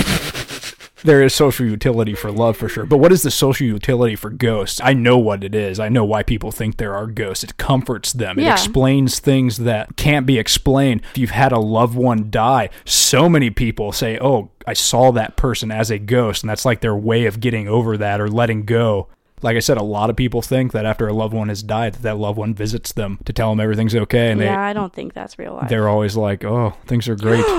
there 1.03 1.21
is 1.21 1.35
social 1.35 1.67
utility 1.67 2.15
for 2.15 2.31
love 2.31 2.57
for 2.57 2.67
sure. 2.67 2.87
But 2.87 2.97
what 2.97 3.11
is 3.11 3.21
the 3.21 3.29
social 3.29 3.67
utility 3.67 4.15
for 4.15 4.31
ghosts? 4.31 4.81
I 4.83 4.93
know 4.93 5.19
what 5.19 5.43
it 5.43 5.53
is. 5.53 5.79
I 5.79 5.87
know 5.87 6.03
why 6.03 6.23
people 6.23 6.51
think 6.51 6.77
there 6.77 6.95
are 6.95 7.05
ghosts. 7.05 7.43
It 7.43 7.57
comforts 7.57 8.11
them. 8.11 8.39
It 8.39 8.47
explains 8.47 9.19
things 9.19 9.57
that 9.57 9.95
can't 9.97 10.25
be 10.25 10.39
explained. 10.39 11.03
If 11.11 11.19
you've 11.19 11.29
had 11.29 11.51
a 11.51 11.59
loved 11.59 11.95
one 11.95 12.31
die, 12.31 12.71
so 12.85 13.29
many 13.29 13.51
people 13.51 13.91
say, 13.91 14.17
"Oh, 14.19 14.49
I 14.65 14.73
saw 14.73 15.11
that 15.11 15.35
person 15.35 15.71
as 15.71 15.91
a 15.91 15.99
ghost," 15.99 16.41
and 16.41 16.49
that's 16.49 16.65
like 16.65 16.81
their 16.81 16.95
way 16.95 17.25
of 17.27 17.39
getting 17.39 17.67
over 17.67 17.97
that 17.97 18.19
or 18.19 18.27
letting 18.27 18.63
go. 18.63 19.09
Like 19.41 19.55
I 19.57 19.59
said, 19.59 19.77
a 19.77 19.83
lot 19.83 20.09
of 20.09 20.15
people 20.15 20.41
think 20.41 20.71
that 20.71 20.85
after 20.85 21.07
a 21.07 21.13
loved 21.13 21.33
one 21.33 21.49
has 21.49 21.61
died, 21.61 21.93
that 21.93 22.01
that 22.03 22.17
loved 22.17 22.37
one 22.37 22.53
visits 22.53 22.93
them 22.93 23.19
to 23.25 23.33
tell 23.33 23.49
them 23.51 23.59
everything's 23.59 23.95
okay, 23.95 24.31
and 24.31 24.41
yeah, 24.41 24.61
I 24.61 24.73
don't 24.73 24.93
think 24.93 25.13
that's 25.13 25.37
real 25.37 25.53
life. 25.53 25.69
they're 25.69 25.89
always 25.89 26.15
like, 26.15 26.43
"Oh, 26.45 26.73
things 26.85 27.07
are 27.09 27.15
great." 27.15 27.45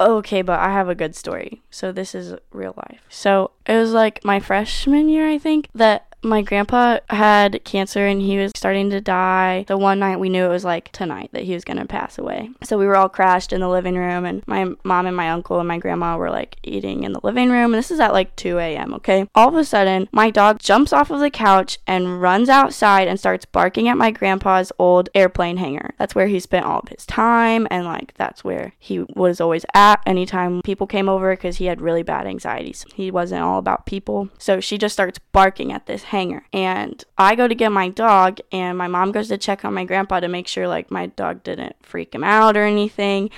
Okay, 0.00 0.42
but 0.42 0.58
I 0.58 0.72
have 0.72 0.88
a 0.88 0.94
good 0.96 1.14
story. 1.14 1.62
So 1.70 1.92
this 1.92 2.16
is 2.16 2.34
real 2.50 2.74
life. 2.76 3.00
So 3.08 3.52
it 3.64 3.76
was 3.76 3.92
like 3.92 4.24
my 4.24 4.40
freshman 4.40 5.08
year, 5.08 5.28
I 5.28 5.38
think, 5.38 5.68
that 5.72 6.13
my 6.24 6.42
grandpa 6.42 6.98
had 7.10 7.62
cancer 7.64 8.06
and 8.06 8.20
he 8.20 8.38
was 8.38 8.52
starting 8.56 8.90
to 8.90 9.00
die. 9.00 9.64
The 9.68 9.76
one 9.76 9.98
night 9.98 10.18
we 10.18 10.28
knew 10.28 10.44
it 10.44 10.48
was 10.48 10.64
like 10.64 10.90
tonight 10.92 11.30
that 11.32 11.44
he 11.44 11.54
was 11.54 11.64
going 11.64 11.76
to 11.78 11.86
pass 11.86 12.18
away. 12.18 12.50
So 12.62 12.78
we 12.78 12.86
were 12.86 12.96
all 12.96 13.08
crashed 13.08 13.52
in 13.52 13.60
the 13.60 13.68
living 13.68 13.96
room 13.96 14.24
and 14.24 14.42
my 14.46 14.72
mom 14.84 15.06
and 15.06 15.16
my 15.16 15.30
uncle 15.30 15.58
and 15.58 15.68
my 15.68 15.78
grandma 15.78 16.16
were 16.16 16.30
like 16.30 16.56
eating 16.62 17.04
in 17.04 17.12
the 17.12 17.20
living 17.22 17.50
room. 17.50 17.72
And 17.72 17.74
this 17.74 17.90
is 17.90 18.00
at 18.00 18.12
like 18.12 18.34
2 18.36 18.58
a.m., 18.58 18.94
okay? 18.94 19.28
All 19.34 19.48
of 19.48 19.54
a 19.54 19.64
sudden, 19.64 20.08
my 20.12 20.30
dog 20.30 20.58
jumps 20.60 20.92
off 20.92 21.10
of 21.10 21.20
the 21.20 21.30
couch 21.30 21.78
and 21.86 22.20
runs 22.20 22.48
outside 22.48 23.08
and 23.08 23.18
starts 23.18 23.44
barking 23.44 23.88
at 23.88 23.96
my 23.96 24.10
grandpa's 24.10 24.72
old 24.78 25.08
airplane 25.14 25.58
hangar. 25.58 25.94
That's 25.98 26.14
where 26.14 26.28
he 26.28 26.40
spent 26.40 26.66
all 26.66 26.80
of 26.80 26.88
his 26.88 27.06
time 27.06 27.66
and 27.70 27.84
like 27.84 28.14
that's 28.14 28.42
where 28.44 28.72
he 28.78 29.00
was 29.14 29.40
always 29.40 29.64
at 29.74 30.00
anytime 30.06 30.62
people 30.62 30.86
came 30.86 31.08
over 31.08 31.34
because 31.34 31.56
he 31.56 31.66
had 31.66 31.80
really 31.80 32.02
bad 32.02 32.26
anxieties. 32.26 32.84
He 32.94 33.10
wasn't 33.10 33.42
all 33.42 33.58
about 33.58 33.86
people. 33.86 34.28
So 34.38 34.60
she 34.60 34.78
just 34.78 34.94
starts 34.94 35.18
barking 35.32 35.72
at 35.72 35.86
this 35.86 36.04
hangar. 36.14 36.46
And 36.52 37.02
I 37.18 37.34
go 37.34 37.48
to 37.48 37.54
get 37.54 37.72
my 37.72 37.88
dog 37.88 38.38
and 38.52 38.78
my 38.78 38.86
mom 38.86 39.12
goes 39.12 39.28
to 39.28 39.38
check 39.38 39.64
on 39.64 39.74
my 39.74 39.84
grandpa 39.84 40.20
to 40.20 40.28
make 40.28 40.46
sure 40.46 40.68
like 40.68 40.90
my 40.90 41.06
dog 41.06 41.42
didn't 41.42 41.76
freak 41.82 42.14
him 42.14 42.24
out 42.24 42.56
or 42.56 42.64
anything 42.64 43.30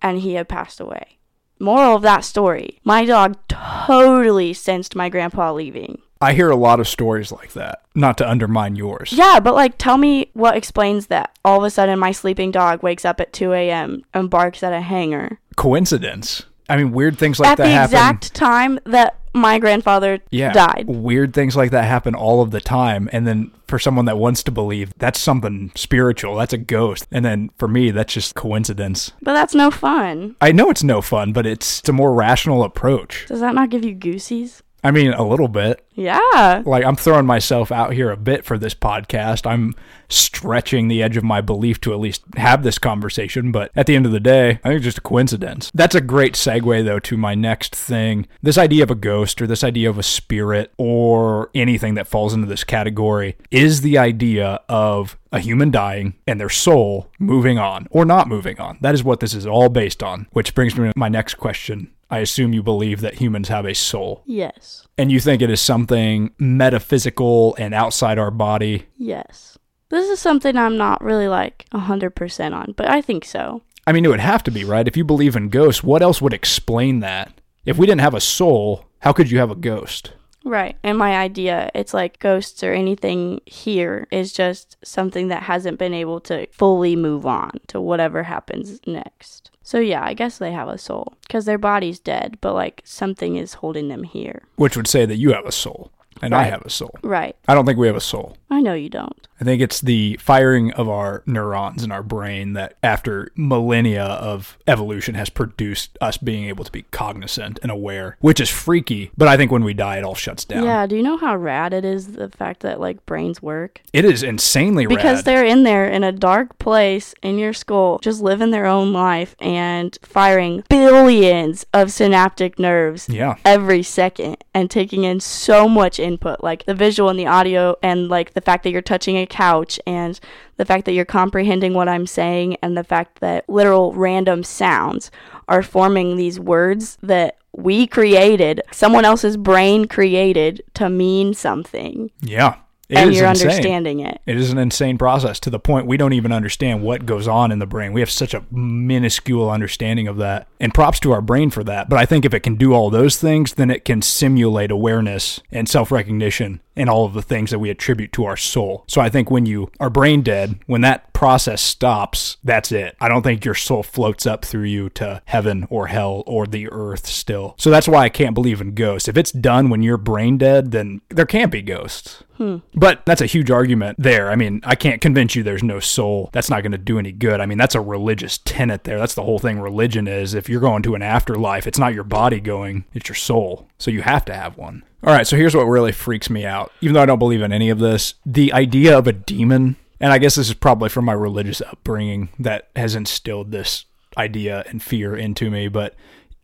and 0.00 0.20
he 0.20 0.34
had 0.34 0.48
passed 0.48 0.80
away. 0.80 1.18
Moral 1.58 1.96
of 1.96 2.02
that 2.02 2.24
story, 2.24 2.80
my 2.84 3.04
dog 3.04 3.36
totally 3.48 4.54
sensed 4.54 4.96
my 4.96 5.08
grandpa 5.10 5.52
leaving. 5.52 6.00
I 6.22 6.32
hear 6.34 6.50
a 6.50 6.56
lot 6.56 6.80
of 6.80 6.88
stories 6.88 7.32
like 7.32 7.52
that. 7.54 7.82
Not 7.94 8.16
to 8.18 8.28
undermine 8.28 8.76
yours. 8.76 9.12
Yeah, 9.12 9.40
but 9.40 9.54
like, 9.54 9.76
tell 9.78 9.96
me 9.96 10.30
what 10.34 10.56
explains 10.56 11.08
that. 11.08 11.36
All 11.44 11.58
of 11.58 11.64
a 11.64 11.70
sudden, 11.70 11.98
my 11.98 12.12
sleeping 12.12 12.50
dog 12.50 12.82
wakes 12.82 13.04
up 13.06 13.20
at 13.20 13.32
2 13.32 13.52
a.m. 13.52 14.02
and 14.12 14.30
barks 14.30 14.62
at 14.62 14.72
a 14.72 14.80
hangar 14.80 15.38
Coincidence. 15.56 16.46
I 16.70 16.76
mean, 16.76 16.92
weird 16.92 17.18
things 17.18 17.38
like 17.38 17.50
at 17.50 17.58
that 17.58 17.66
the 17.66 17.84
exact 17.84 18.32
time 18.32 18.78
that 18.84 19.19
my 19.32 19.58
grandfather 19.58 20.20
yeah, 20.30 20.52
died. 20.52 20.86
Weird 20.86 21.34
things 21.34 21.56
like 21.56 21.70
that 21.70 21.84
happen 21.84 22.14
all 22.14 22.42
of 22.42 22.50
the 22.50 22.60
time. 22.60 23.08
And 23.12 23.26
then 23.26 23.52
for 23.66 23.78
someone 23.78 24.04
that 24.06 24.18
wants 24.18 24.42
to 24.44 24.50
believe, 24.50 24.92
that's 24.98 25.20
something 25.20 25.72
spiritual. 25.74 26.36
That's 26.36 26.52
a 26.52 26.58
ghost. 26.58 27.06
And 27.12 27.24
then 27.24 27.50
for 27.56 27.68
me, 27.68 27.90
that's 27.90 28.12
just 28.12 28.34
coincidence. 28.34 29.12
But 29.22 29.34
that's 29.34 29.54
no 29.54 29.70
fun. 29.70 30.36
I 30.40 30.52
know 30.52 30.70
it's 30.70 30.82
no 30.82 31.00
fun, 31.00 31.32
but 31.32 31.46
it's 31.46 31.88
a 31.88 31.92
more 31.92 32.12
rational 32.12 32.64
approach. 32.64 33.26
Does 33.28 33.40
that 33.40 33.54
not 33.54 33.70
give 33.70 33.84
you 33.84 33.94
goosies? 33.94 34.62
I 34.82 34.90
mean, 34.90 35.12
a 35.12 35.26
little 35.26 35.48
bit. 35.48 35.84
Yeah. 35.94 36.62
Like, 36.64 36.84
I'm 36.84 36.96
throwing 36.96 37.26
myself 37.26 37.70
out 37.70 37.92
here 37.92 38.10
a 38.10 38.16
bit 38.16 38.44
for 38.44 38.58
this 38.58 38.74
podcast. 38.74 39.46
I'm 39.46 39.74
stretching 40.08 40.88
the 40.88 41.02
edge 41.02 41.16
of 41.16 41.24
my 41.24 41.40
belief 41.40 41.80
to 41.82 41.92
at 41.92 42.00
least 42.00 42.22
have 42.36 42.62
this 42.62 42.78
conversation. 42.78 43.52
But 43.52 43.70
at 43.76 43.86
the 43.86 43.96
end 43.96 44.06
of 44.06 44.12
the 44.12 44.20
day, 44.20 44.60
I 44.64 44.68
think 44.68 44.76
it's 44.76 44.84
just 44.84 44.98
a 44.98 45.02
coincidence. 45.02 45.70
That's 45.74 45.94
a 45.94 46.00
great 46.00 46.34
segue, 46.34 46.84
though, 46.84 46.98
to 47.00 47.16
my 47.16 47.34
next 47.34 47.76
thing. 47.76 48.26
This 48.42 48.58
idea 48.58 48.82
of 48.82 48.90
a 48.90 48.94
ghost 48.94 49.42
or 49.42 49.46
this 49.46 49.64
idea 49.64 49.90
of 49.90 49.98
a 49.98 50.02
spirit 50.02 50.72
or 50.78 51.50
anything 51.54 51.94
that 51.94 52.08
falls 52.08 52.32
into 52.32 52.46
this 52.46 52.64
category 52.64 53.36
is 53.50 53.82
the 53.82 53.98
idea 53.98 54.60
of 54.68 55.18
a 55.32 55.40
human 55.40 55.70
dying 55.70 56.14
and 56.26 56.40
their 56.40 56.48
soul 56.48 57.10
moving 57.18 57.58
on 57.58 57.86
or 57.90 58.04
not 58.04 58.28
moving 58.28 58.58
on. 58.58 58.78
That 58.80 58.94
is 58.94 59.04
what 59.04 59.20
this 59.20 59.34
is 59.34 59.46
all 59.46 59.68
based 59.68 60.02
on, 60.02 60.26
which 60.32 60.54
brings 60.54 60.76
me 60.76 60.88
to 60.88 60.92
my 60.96 61.08
next 61.08 61.34
question. 61.34 61.90
I 62.10 62.18
assume 62.18 62.52
you 62.52 62.62
believe 62.62 63.00
that 63.00 63.14
humans 63.14 63.48
have 63.48 63.64
a 63.64 63.74
soul. 63.74 64.22
Yes. 64.26 64.86
And 64.98 65.12
you 65.12 65.20
think 65.20 65.40
it 65.40 65.50
is 65.50 65.60
something 65.60 66.32
metaphysical 66.38 67.54
and 67.56 67.72
outside 67.72 68.18
our 68.18 68.30
body. 68.30 68.86
Yes. 68.96 69.56
This 69.90 70.08
is 70.08 70.20
something 70.20 70.56
I'm 70.56 70.76
not 70.76 71.02
really 71.02 71.28
like 71.28 71.66
100% 71.72 72.52
on, 72.52 72.74
but 72.76 72.88
I 72.88 73.00
think 73.00 73.24
so. 73.24 73.62
I 73.86 73.92
mean, 73.92 74.04
it 74.04 74.08
would 74.08 74.20
have 74.20 74.44
to 74.44 74.50
be, 74.50 74.64
right? 74.64 74.86
If 74.86 74.96
you 74.96 75.04
believe 75.04 75.36
in 75.36 75.48
ghosts, 75.48 75.82
what 75.82 76.02
else 76.02 76.20
would 76.20 76.32
explain 76.32 77.00
that? 77.00 77.40
If 77.64 77.76
we 77.76 77.86
didn't 77.86 78.02
have 78.02 78.14
a 78.14 78.20
soul, 78.20 78.86
how 79.00 79.12
could 79.12 79.30
you 79.30 79.38
have 79.38 79.50
a 79.50 79.56
ghost? 79.56 80.12
Right. 80.44 80.76
And 80.82 80.96
my 80.96 81.16
idea, 81.16 81.70
it's 81.74 81.92
like 81.94 82.18
ghosts 82.18 82.62
or 82.62 82.72
anything 82.72 83.40
here 83.46 84.06
is 84.10 84.32
just 84.32 84.76
something 84.82 85.28
that 85.28 85.44
hasn't 85.44 85.78
been 85.78 85.94
able 85.94 86.20
to 86.22 86.46
fully 86.48 86.96
move 86.96 87.26
on 87.26 87.52
to 87.68 87.80
whatever 87.80 88.22
happens 88.22 88.80
next. 88.86 89.50
So 89.62 89.78
yeah, 89.78 90.02
I 90.04 90.14
guess 90.14 90.38
they 90.38 90.52
have 90.52 90.68
a 90.68 90.78
soul 90.78 91.14
because 91.22 91.44
their 91.44 91.58
body's 91.58 91.98
dead, 91.98 92.38
but 92.40 92.54
like 92.54 92.82
something 92.84 93.36
is 93.36 93.54
holding 93.54 93.88
them 93.88 94.04
here. 94.04 94.42
Which 94.56 94.76
would 94.76 94.88
say 94.88 95.06
that 95.06 95.16
you 95.16 95.32
have 95.32 95.46
a 95.46 95.52
soul 95.52 95.92
and 96.22 96.34
I 96.34 96.44
have 96.44 96.62
a 96.62 96.70
soul. 96.70 96.94
Right. 97.02 97.36
I 97.46 97.54
don't 97.54 97.66
think 97.66 97.78
we 97.78 97.86
have 97.86 97.96
a 97.96 98.00
soul. 98.00 98.36
I 98.50 98.60
know 98.60 98.74
you 98.74 98.88
don't. 98.88 99.28
I 99.40 99.44
think 99.44 99.62
it's 99.62 99.80
the 99.80 100.16
firing 100.20 100.72
of 100.72 100.88
our 100.88 101.22
neurons 101.26 101.82
in 101.82 101.90
our 101.90 102.02
brain 102.02 102.52
that, 102.52 102.74
after 102.82 103.30
millennia 103.34 104.04
of 104.04 104.58
evolution, 104.66 105.14
has 105.14 105.30
produced 105.30 105.96
us 106.00 106.18
being 106.18 106.44
able 106.44 106.64
to 106.64 106.70
be 106.72 106.82
cognizant 106.90 107.58
and 107.62 107.70
aware, 107.72 108.16
which 108.20 108.40
is 108.40 108.50
freaky. 108.50 109.10
But 109.16 109.28
I 109.28 109.36
think 109.36 109.50
when 109.50 109.64
we 109.64 109.72
die, 109.72 109.96
it 109.96 110.04
all 110.04 110.14
shuts 110.14 110.44
down. 110.44 110.64
Yeah. 110.64 110.86
Do 110.86 110.96
you 110.96 111.02
know 111.02 111.16
how 111.16 111.36
rad 111.36 111.72
it 111.72 111.84
is 111.84 112.08
the 112.08 112.28
fact 112.28 112.60
that 112.60 112.80
like 112.80 113.04
brains 113.06 113.40
work? 113.40 113.80
It 113.92 114.04
is 114.04 114.22
insanely 114.22 114.86
Because 114.86 114.96
rad. 114.96 115.02
Because 115.12 115.24
they're 115.24 115.44
in 115.44 115.62
there 115.62 115.88
in 115.88 116.04
a 116.04 116.12
dark 116.12 116.58
place 116.58 117.14
in 117.22 117.38
your 117.38 117.52
skull, 117.52 117.98
just 118.00 118.20
living 118.20 118.50
their 118.50 118.66
own 118.66 118.92
life 118.92 119.36
and 119.40 119.96
firing 120.02 120.64
billions 120.68 121.64
of 121.72 121.90
synaptic 121.90 122.58
nerves 122.58 123.08
Yeah. 123.08 123.36
every 123.44 123.82
second 123.82 124.36
and 124.52 124.70
taking 124.70 125.04
in 125.04 125.20
so 125.20 125.68
much 125.68 125.98
input 125.98 126.42
like 126.42 126.66
the 126.66 126.74
visual 126.74 127.08
and 127.08 127.18
the 127.18 127.26
audio 127.26 127.76
and 127.82 128.08
like 128.08 128.34
the 128.34 128.40
fact 128.40 128.64
that 128.64 128.70
you're 128.70 128.82
touching 128.82 129.16
a 129.16 129.26
couch 129.30 129.80
and 129.86 130.20
the 130.56 130.64
fact 130.66 130.84
that 130.84 130.92
you're 130.92 131.04
comprehending 131.06 131.72
what 131.72 131.88
I'm 131.88 132.06
saying 132.06 132.56
and 132.62 132.76
the 132.76 132.84
fact 132.84 133.20
that 133.20 133.48
literal 133.48 133.94
random 133.94 134.42
sounds 134.44 135.10
are 135.48 135.62
forming 135.62 136.16
these 136.16 136.38
words 136.38 136.98
that 137.02 137.38
we 137.52 137.86
created 137.86 138.62
someone 138.70 139.04
else's 139.04 139.36
brain 139.36 139.86
created 139.86 140.62
to 140.74 140.88
mean 140.90 141.34
something 141.34 142.10
Yeah. 142.20 142.56
It 142.88 142.98
and 142.98 143.14
you're 143.14 143.26
insane. 143.28 143.48
understanding 143.48 144.00
it 144.00 144.20
It 144.26 144.36
is 144.36 144.50
an 144.50 144.58
insane 144.58 144.98
process 144.98 145.38
to 145.40 145.50
the 145.50 145.60
point 145.60 145.86
we 145.86 145.96
don't 145.96 146.12
even 146.12 146.32
understand 146.32 146.82
what 146.82 147.06
goes 147.06 147.28
on 147.28 147.52
in 147.52 147.60
the 147.60 147.66
brain. 147.66 147.92
We 147.92 148.00
have 148.00 148.10
such 148.10 148.34
a 148.34 148.44
minuscule 148.50 149.48
understanding 149.48 150.08
of 150.08 150.16
that. 150.16 150.48
And 150.58 150.74
props 150.74 150.98
to 151.00 151.12
our 151.12 151.22
brain 151.22 151.50
for 151.50 151.62
that. 151.64 151.88
But 151.88 152.00
I 152.00 152.04
think 152.06 152.24
if 152.24 152.34
it 152.34 152.40
can 152.40 152.56
do 152.56 152.72
all 152.72 152.90
those 152.90 153.16
things, 153.16 153.54
then 153.54 153.70
it 153.70 153.84
can 153.84 154.02
simulate 154.02 154.72
awareness 154.72 155.40
and 155.52 155.68
self 155.68 155.92
recognition 155.92 156.60
and 156.76 156.88
all 156.88 157.04
of 157.04 157.14
the 157.14 157.22
things 157.22 157.50
that 157.50 157.58
we 157.58 157.70
attribute 157.70 158.12
to 158.12 158.24
our 158.24 158.36
soul. 158.36 158.84
So 158.86 159.00
I 159.00 159.08
think 159.08 159.30
when 159.30 159.46
you 159.46 159.70
are 159.80 159.90
brain 159.90 160.22
dead, 160.22 160.58
when 160.66 160.80
that 160.82 161.12
process 161.12 161.60
stops, 161.60 162.36
that's 162.42 162.72
it. 162.72 162.96
I 163.00 163.08
don't 163.08 163.22
think 163.22 163.44
your 163.44 163.54
soul 163.54 163.82
floats 163.82 164.26
up 164.26 164.44
through 164.44 164.64
you 164.64 164.88
to 164.90 165.22
heaven 165.26 165.66
or 165.68 165.88
hell 165.88 166.22
or 166.26 166.46
the 166.46 166.68
earth 166.70 167.06
still. 167.06 167.54
So 167.58 167.70
that's 167.70 167.88
why 167.88 168.04
I 168.04 168.08
can't 168.08 168.34
believe 168.34 168.60
in 168.60 168.74
ghosts. 168.74 169.08
If 169.08 169.16
it's 169.16 169.32
done 169.32 169.68
when 169.68 169.82
you're 169.82 169.96
brain 169.96 170.38
dead, 170.38 170.70
then 170.70 171.00
there 171.08 171.26
can't 171.26 171.52
be 171.52 171.62
ghosts. 171.62 172.22
Hmm. 172.36 172.58
But 172.74 173.04
that's 173.04 173.20
a 173.20 173.26
huge 173.26 173.50
argument 173.50 173.98
there. 174.00 174.30
I 174.30 174.36
mean, 174.36 174.62
I 174.64 174.74
can't 174.74 175.02
convince 175.02 175.34
you 175.34 175.42
there's 175.42 175.62
no 175.62 175.78
soul. 175.78 176.30
That's 176.32 176.48
not 176.48 176.62
going 176.62 176.72
to 176.72 176.78
do 176.78 176.98
any 176.98 177.12
good. 177.12 177.38
I 177.38 177.44
mean, 177.44 177.58
that's 177.58 177.74
a 177.74 177.82
religious 177.82 178.38
tenet 178.38 178.84
there. 178.84 178.98
That's 178.98 179.14
the 179.14 179.24
whole 179.24 179.38
thing 179.38 179.60
religion 179.60 180.08
is. 180.08 180.32
If 180.32 180.48
you're 180.48 180.60
going 180.60 180.82
to 180.84 180.94
an 180.94 181.02
afterlife, 181.02 181.66
it's 181.66 181.78
not 181.78 181.92
your 181.92 182.04
body 182.04 182.40
going, 182.40 182.86
it's 182.94 183.10
your 183.10 183.16
soul. 183.16 183.68
So 183.78 183.90
you 183.90 184.00
have 184.00 184.24
to 184.24 184.34
have 184.34 184.56
one. 184.56 184.84
All 185.02 185.12
right, 185.14 185.26
so 185.26 185.36
here's 185.36 185.54
what 185.54 185.64
really 185.64 185.92
freaks 185.92 186.28
me 186.28 186.44
out. 186.44 186.72
Even 186.80 186.94
though 186.94 187.02
I 187.02 187.06
don't 187.06 187.18
believe 187.18 187.42
in 187.42 187.52
any 187.52 187.70
of 187.70 187.78
this, 187.78 188.14
the 188.26 188.52
idea 188.52 188.96
of 188.98 189.06
a 189.06 189.12
demon, 189.12 189.76
and 189.98 190.12
I 190.12 190.18
guess 190.18 190.34
this 190.34 190.48
is 190.48 190.54
probably 190.54 190.88
from 190.90 191.06
my 191.06 191.14
religious 191.14 191.62
upbringing 191.62 192.28
that 192.38 192.68
has 192.76 192.94
instilled 192.94 193.50
this 193.50 193.86
idea 194.18 194.64
and 194.68 194.82
fear 194.82 195.16
into 195.16 195.50
me, 195.50 195.68
but 195.68 195.94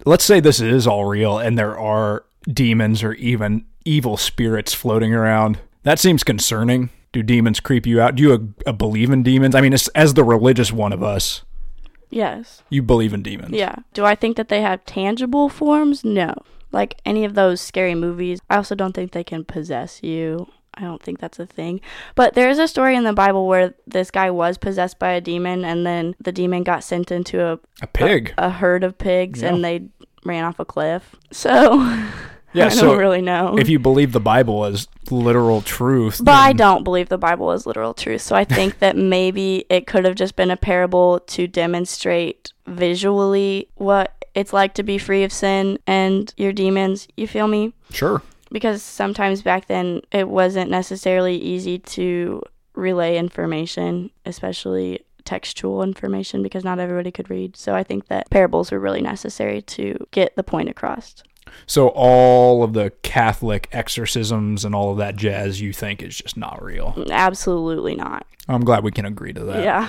let's 0.04 0.24
say 0.24 0.40
this 0.40 0.60
is 0.60 0.86
all 0.86 1.04
real 1.04 1.38
and 1.38 1.58
there 1.58 1.78
are 1.78 2.24
demons 2.50 3.02
or 3.02 3.12
even 3.14 3.66
evil 3.84 4.16
spirits 4.16 4.72
floating 4.72 5.12
around. 5.12 5.58
That 5.82 5.98
seems 5.98 6.24
concerning. 6.24 6.90
Do 7.12 7.22
demons 7.22 7.60
creep 7.60 7.86
you 7.86 8.00
out? 8.00 8.14
Do 8.16 8.22
you 8.22 8.54
uh, 8.66 8.72
believe 8.72 9.10
in 9.10 9.22
demons? 9.22 9.54
I 9.54 9.60
mean, 9.60 9.72
as, 9.74 9.88
as 9.88 10.14
the 10.14 10.24
religious 10.24 10.72
one 10.72 10.92
of 10.92 11.02
us, 11.02 11.42
yes 12.10 12.62
you 12.70 12.82
believe 12.82 13.12
in 13.12 13.22
demons. 13.22 13.50
yeah 13.52 13.74
do 13.92 14.04
i 14.04 14.14
think 14.14 14.36
that 14.36 14.48
they 14.48 14.60
have 14.60 14.84
tangible 14.86 15.48
forms 15.48 16.04
no 16.04 16.32
like 16.72 17.00
any 17.04 17.24
of 17.24 17.34
those 17.34 17.60
scary 17.60 17.94
movies 17.94 18.40
i 18.50 18.56
also 18.56 18.74
don't 18.74 18.92
think 18.94 19.12
they 19.12 19.24
can 19.24 19.44
possess 19.44 20.02
you 20.02 20.46
I 20.78 20.82
don't 20.82 21.02
think 21.02 21.20
that's 21.20 21.38
a 21.38 21.46
thing. 21.46 21.80
But 22.16 22.34
there 22.34 22.50
is 22.50 22.58
a 22.58 22.68
story 22.68 22.96
in 22.96 23.04
the 23.04 23.14
Bible 23.14 23.46
where 23.46 23.72
this 23.86 24.10
guy 24.10 24.30
was 24.30 24.58
possessed 24.58 24.98
by 24.98 25.12
a 25.12 25.22
demon 25.22 25.64
and 25.64 25.86
then 25.86 26.14
the 26.20 26.32
demon 26.32 26.64
got 26.64 26.84
sent 26.84 27.10
into 27.10 27.42
a, 27.42 27.58
A 27.80 27.86
pig. 27.86 28.34
a 28.36 28.50
herd 28.50 28.84
of 28.84 28.98
pigs 28.98 29.40
Yeah. 29.40 29.54
and 29.54 29.64
they 29.64 29.86
ran 30.26 30.44
off 30.44 30.60
a 30.60 30.66
cliff. 30.66 31.16
So 31.32 31.78
Yeah, 32.52 32.66
I 32.66 32.68
so 32.68 32.88
don't 32.88 32.98
really 32.98 33.22
know. 33.22 33.56
if 33.58 33.70
you 33.70 33.78
believe 33.78 34.12
the 34.12 34.20
Bible 34.20 34.66
as 34.66 34.86
literal 35.10 35.62
truth, 35.62 36.20
But 36.22 36.34
I 36.34 36.52
don't 36.52 36.84
believe 36.84 37.08
the 37.08 37.16
Bible 37.16 37.52
is 37.52 37.64
literal 37.64 37.94
truth. 37.94 38.20
So 38.20 38.36
I 38.36 38.44
think 38.44 38.78
that 38.80 38.98
maybe 38.98 39.64
it 39.70 39.86
could 39.86 40.04
have 40.04 40.14
just 40.14 40.36
been 40.36 40.50
a 40.50 40.58
parable 40.58 41.20
to 41.20 41.46
demonstrate 41.46 42.52
visually 42.66 43.70
what 43.76 44.14
it's 44.36 44.52
like 44.52 44.74
to 44.74 44.84
be 44.84 44.98
free 44.98 45.24
of 45.24 45.32
sin 45.32 45.78
and 45.86 46.32
your 46.36 46.52
demons. 46.52 47.08
You 47.16 47.26
feel 47.26 47.48
me? 47.48 47.72
Sure. 47.90 48.22
Because 48.52 48.82
sometimes 48.82 49.42
back 49.42 49.66
then 49.66 50.02
it 50.12 50.28
wasn't 50.28 50.70
necessarily 50.70 51.36
easy 51.36 51.80
to 51.80 52.42
relay 52.74 53.16
information, 53.16 54.10
especially 54.24 55.00
textual 55.24 55.82
information, 55.82 56.42
because 56.42 56.62
not 56.62 56.78
everybody 56.78 57.10
could 57.10 57.30
read. 57.30 57.56
So 57.56 57.74
I 57.74 57.82
think 57.82 58.06
that 58.06 58.30
parables 58.30 58.70
were 58.70 58.78
really 58.78 59.00
necessary 59.00 59.62
to 59.62 60.06
get 60.12 60.36
the 60.36 60.44
point 60.44 60.68
across. 60.68 61.24
So 61.66 61.88
all 61.88 62.62
of 62.62 62.74
the 62.74 62.92
Catholic 63.02 63.68
exorcisms 63.72 64.64
and 64.64 64.74
all 64.74 64.92
of 64.92 64.98
that 64.98 65.16
jazz 65.16 65.60
you 65.60 65.72
think 65.72 66.02
is 66.02 66.18
just 66.18 66.36
not 66.36 66.62
real. 66.62 66.94
Absolutely 67.10 67.96
not. 67.96 68.26
I'm 68.48 68.64
glad 68.64 68.84
we 68.84 68.92
can 68.92 69.06
agree 69.06 69.32
to 69.32 69.44
that. 69.44 69.64
Yeah. 69.64 69.88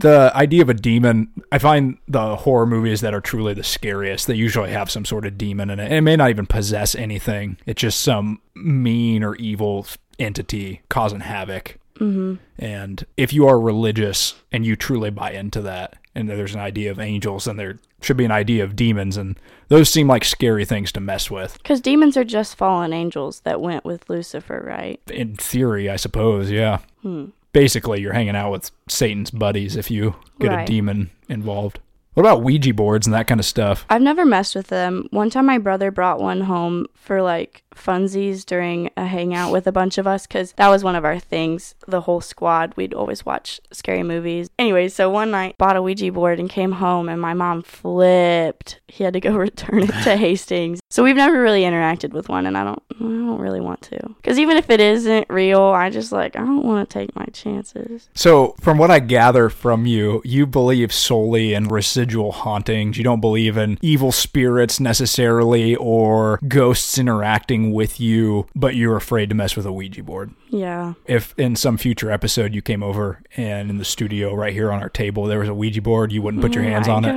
The 0.00 0.30
idea 0.34 0.62
of 0.62 0.68
a 0.68 0.74
demon 0.74 1.30
i 1.52 1.58
find 1.58 1.98
the 2.08 2.36
horror 2.36 2.66
movies 2.66 3.00
that 3.00 3.14
are 3.14 3.20
truly 3.20 3.54
the 3.54 3.64
scariest 3.64 4.26
they 4.26 4.34
usually 4.34 4.70
have 4.70 4.90
some 4.90 5.04
sort 5.04 5.24
of 5.26 5.38
demon 5.38 5.70
in 5.70 5.78
it. 5.80 5.84
And 5.84 5.94
it 5.94 6.00
may 6.02 6.16
not 6.16 6.30
even 6.30 6.46
possess 6.46 6.94
anything. 6.94 7.56
It's 7.66 7.80
just 7.80 8.00
some 8.00 8.40
mean 8.54 9.22
or 9.22 9.34
evil 9.36 9.86
entity 10.18 10.82
causing 10.88 11.20
havoc. 11.20 11.78
Hmm 11.98 12.34
and 12.58 13.04
if 13.16 13.32
you 13.32 13.46
are 13.46 13.60
religious 13.60 14.34
and 14.52 14.64
you 14.64 14.76
truly 14.76 15.10
buy 15.10 15.32
into 15.32 15.60
that 15.62 15.96
and 16.14 16.28
there's 16.28 16.54
an 16.54 16.60
idea 16.60 16.90
of 16.90 16.98
angels 16.98 17.46
and 17.46 17.58
there 17.58 17.78
should 18.00 18.16
be 18.16 18.24
an 18.24 18.30
idea 18.30 18.64
of 18.64 18.76
demons 18.76 19.16
and 19.16 19.38
those 19.68 19.88
seem 19.90 20.06
like 20.08 20.24
scary 20.24 20.64
things 20.64 20.92
to 20.92 21.00
mess 21.00 21.30
with. 21.30 21.54
Because 21.58 21.80
demons 21.80 22.16
are 22.16 22.24
just 22.24 22.56
fallen 22.56 22.92
angels 22.92 23.40
that 23.40 23.60
went 23.60 23.84
with 23.84 24.08
Lucifer, 24.08 24.62
right? 24.66 25.00
in 25.10 25.36
theory 25.36 25.88
i 25.90 25.96
suppose 25.96 26.50
yeah. 26.50 26.78
Hmm. 27.02 27.26
Basically 27.56 28.02
you're 28.02 28.12
hanging 28.12 28.36
out 28.36 28.52
with 28.52 28.70
satan's 28.86 29.30
buddies 29.30 29.76
if 29.76 29.90
you 29.90 30.14
get 30.38 30.52
a 30.52 30.64
demon 30.66 31.10
involved. 31.28 31.80
What 32.12 32.22
about 32.22 32.42
ouija 32.42 32.74
boards 32.74 33.06
and 33.06 33.14
that 33.14 33.26
kind 33.26 33.40
of 33.40 33.46
stuff? 33.46 33.86
I've 33.88 34.02
never 34.02 34.24
messed 34.26 34.54
with 34.54 34.66
them. 34.66 35.08
One 35.10 35.30
time 35.30 35.46
my 35.46 35.58
brother 35.58 35.90
brought 35.90 36.20
one 36.20 36.42
home 36.42 36.86
for 36.94 37.22
like 37.22 37.62
funsies 37.76 38.44
during 38.44 38.90
a 38.96 39.06
hangout 39.06 39.52
with 39.52 39.66
a 39.66 39.72
bunch 39.72 39.98
of 39.98 40.06
us 40.06 40.26
because 40.26 40.52
that 40.52 40.68
was 40.68 40.82
one 40.82 40.96
of 40.96 41.04
our 41.04 41.18
things. 41.18 41.74
The 41.86 42.02
whole 42.02 42.20
squad, 42.20 42.74
we'd 42.76 42.94
always 42.94 43.24
watch 43.24 43.60
scary 43.72 44.02
movies. 44.02 44.48
Anyway, 44.58 44.88
so 44.88 45.10
one 45.10 45.30
night 45.30 45.56
bought 45.58 45.76
a 45.76 45.82
Ouija 45.82 46.10
board 46.12 46.40
and 46.40 46.50
came 46.50 46.72
home 46.72 47.08
and 47.08 47.20
my 47.20 47.34
mom 47.34 47.62
flipped. 47.62 48.80
He 48.88 49.04
had 49.04 49.12
to 49.14 49.20
go 49.20 49.32
return 49.36 49.82
it 49.82 50.02
to 50.04 50.16
Hastings. 50.16 50.80
So 50.90 51.04
we've 51.04 51.16
never 51.16 51.40
really 51.40 51.62
interacted 51.62 52.10
with 52.10 52.28
one 52.28 52.46
and 52.46 52.56
I 52.56 52.64
don't 52.64 52.82
I 52.96 53.04
don't 53.04 53.38
really 53.38 53.60
want 53.60 53.82
to. 53.82 54.14
Cuz 54.22 54.38
even 54.38 54.56
if 54.56 54.70
it 54.70 54.80
isn't 54.80 55.26
real, 55.28 55.60
I 55.60 55.90
just 55.90 56.12
like 56.12 56.36
I 56.36 56.40
don't 56.40 56.64
want 56.64 56.88
to 56.88 56.98
take 56.98 57.14
my 57.14 57.26
chances. 57.32 58.08
So, 58.14 58.54
from 58.60 58.78
what 58.78 58.90
I 58.90 58.98
gather 58.98 59.48
from 59.48 59.86
you, 59.86 60.22
you 60.24 60.46
believe 60.46 60.92
solely 60.92 61.54
in 61.54 61.68
residual 61.68 62.32
hauntings. 62.32 62.96
You 62.98 63.04
don't 63.04 63.20
believe 63.20 63.56
in 63.56 63.78
evil 63.82 64.12
spirits 64.12 64.80
necessarily 64.80 65.76
or 65.76 66.38
ghosts 66.48 66.98
interacting 66.98 67.65
with 67.72 68.00
you, 68.00 68.46
but 68.54 68.74
you're 68.74 68.96
afraid 68.96 69.28
to 69.30 69.34
mess 69.34 69.56
with 69.56 69.66
a 69.66 69.72
Ouija 69.72 70.02
board. 70.02 70.32
Yeah. 70.48 70.94
If 71.06 71.34
in 71.38 71.56
some 71.56 71.76
future 71.76 72.10
episode 72.10 72.54
you 72.54 72.62
came 72.62 72.82
over 72.82 73.22
and 73.36 73.70
in 73.70 73.78
the 73.78 73.84
studio 73.84 74.34
right 74.34 74.52
here 74.52 74.72
on 74.72 74.80
our 74.82 74.88
table 74.88 75.24
there 75.24 75.38
was 75.38 75.48
a 75.48 75.54
Ouija 75.54 75.82
board, 75.82 76.12
you 76.12 76.22
wouldn't 76.22 76.42
put 76.42 76.54
your 76.54 76.64
Oh 76.64 76.68
hands 76.68 76.88
on 76.88 77.04
it. 77.04 77.14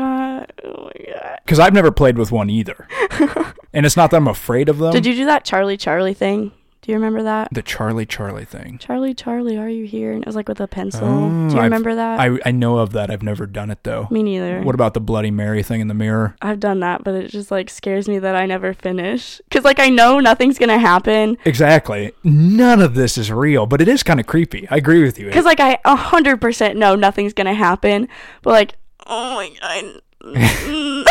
Oh 0.64 0.86
my 0.86 1.06
god. 1.14 1.40
Because 1.46 1.60
I've 1.60 1.74
never 1.74 1.92
played 1.92 2.18
with 2.18 2.32
one 2.32 2.50
either. 2.50 2.88
and 3.74 3.86
it's 3.86 3.98
not 3.98 4.12
that 4.12 4.18
I'm 4.18 4.28
afraid 4.28 4.70
of 4.70 4.78
them. 4.78 4.92
Did 4.92 5.06
you 5.06 5.16
do 5.16 5.26
that 5.26 5.46
Charlie 5.46 5.78
Charlie 5.78 6.14
thing? 6.14 6.52
Do 6.90 6.94
you 6.94 6.98
remember 6.98 7.22
that? 7.22 7.50
the 7.52 7.62
Charlie 7.62 8.08
Charlie 8.08 8.46
thing. 8.46 8.80
Charlie 8.80 9.14
Charlie, 9.14 9.60
are 9.60 9.70
you 9.70 9.86
here? 9.86 10.12
And 10.12 10.24
it 10.24 10.26
was 10.26 10.36
like 10.36 10.50
with 10.50 10.60
a 10.60 10.68
pencil. 10.68 11.06
Oh, 11.08 11.30
do 11.30 11.54
you 11.54 11.62
I've- 11.62 11.66
remember 11.66 11.94
that? 11.94 12.20
I, 12.20 12.40
I 12.44 12.50
know 12.50 12.80
of 12.80 12.94
that. 12.94 13.12
I've 13.12 13.22
never 13.22 13.46
done 13.46 13.70
it 13.70 13.84
though. 13.84 14.08
Me 14.10 14.24
neither. 14.24 14.64
What 14.64 14.74
about 14.74 14.96
the 14.96 15.00
Bloody 15.00 15.30
Mary 15.30 15.62
thing 15.62 15.82
in 15.82 15.88
the 15.88 15.94
mirror? 15.94 16.36
I've 16.42 16.60
done 16.60 16.80
that, 16.80 17.04
but 17.04 17.14
it 17.14 17.28
just 17.30 17.52
like 17.52 17.70
scares 17.70 18.10
me 18.10 18.18
that 18.18 18.36
I 18.36 18.48
never 18.48 18.74
finish. 18.74 19.40
Cause 19.52 19.64
like 19.64 19.80
I 19.80 19.90
know 19.90 20.20
nothing's 20.20 20.58
gonna 20.58 20.80
happen. 20.80 21.38
Exactly. 21.46 22.12
None 22.24 22.82
of 22.82 22.96
this 22.96 23.20
is 23.20 23.32
real, 23.32 23.68
but 23.68 23.82
it 23.82 23.88
is 23.88 24.02
kind 24.02 24.20
of 24.20 24.26
creepy. 24.26 24.68
I 24.72 24.78
agree 24.78 25.04
with 25.04 25.20
you. 25.20 25.30
Cause 25.30 25.46
like 25.46 25.60
I 25.60 25.78
a 25.86 25.96
hundred 25.96 26.42
percent 26.42 26.76
know 26.76 26.96
nothing's 26.96 27.34
gonna 27.36 27.54
happen. 27.54 28.08
But 28.42 28.50
like, 28.50 28.74
oh 29.06 29.36
my 29.36 29.52
god. 29.62 30.02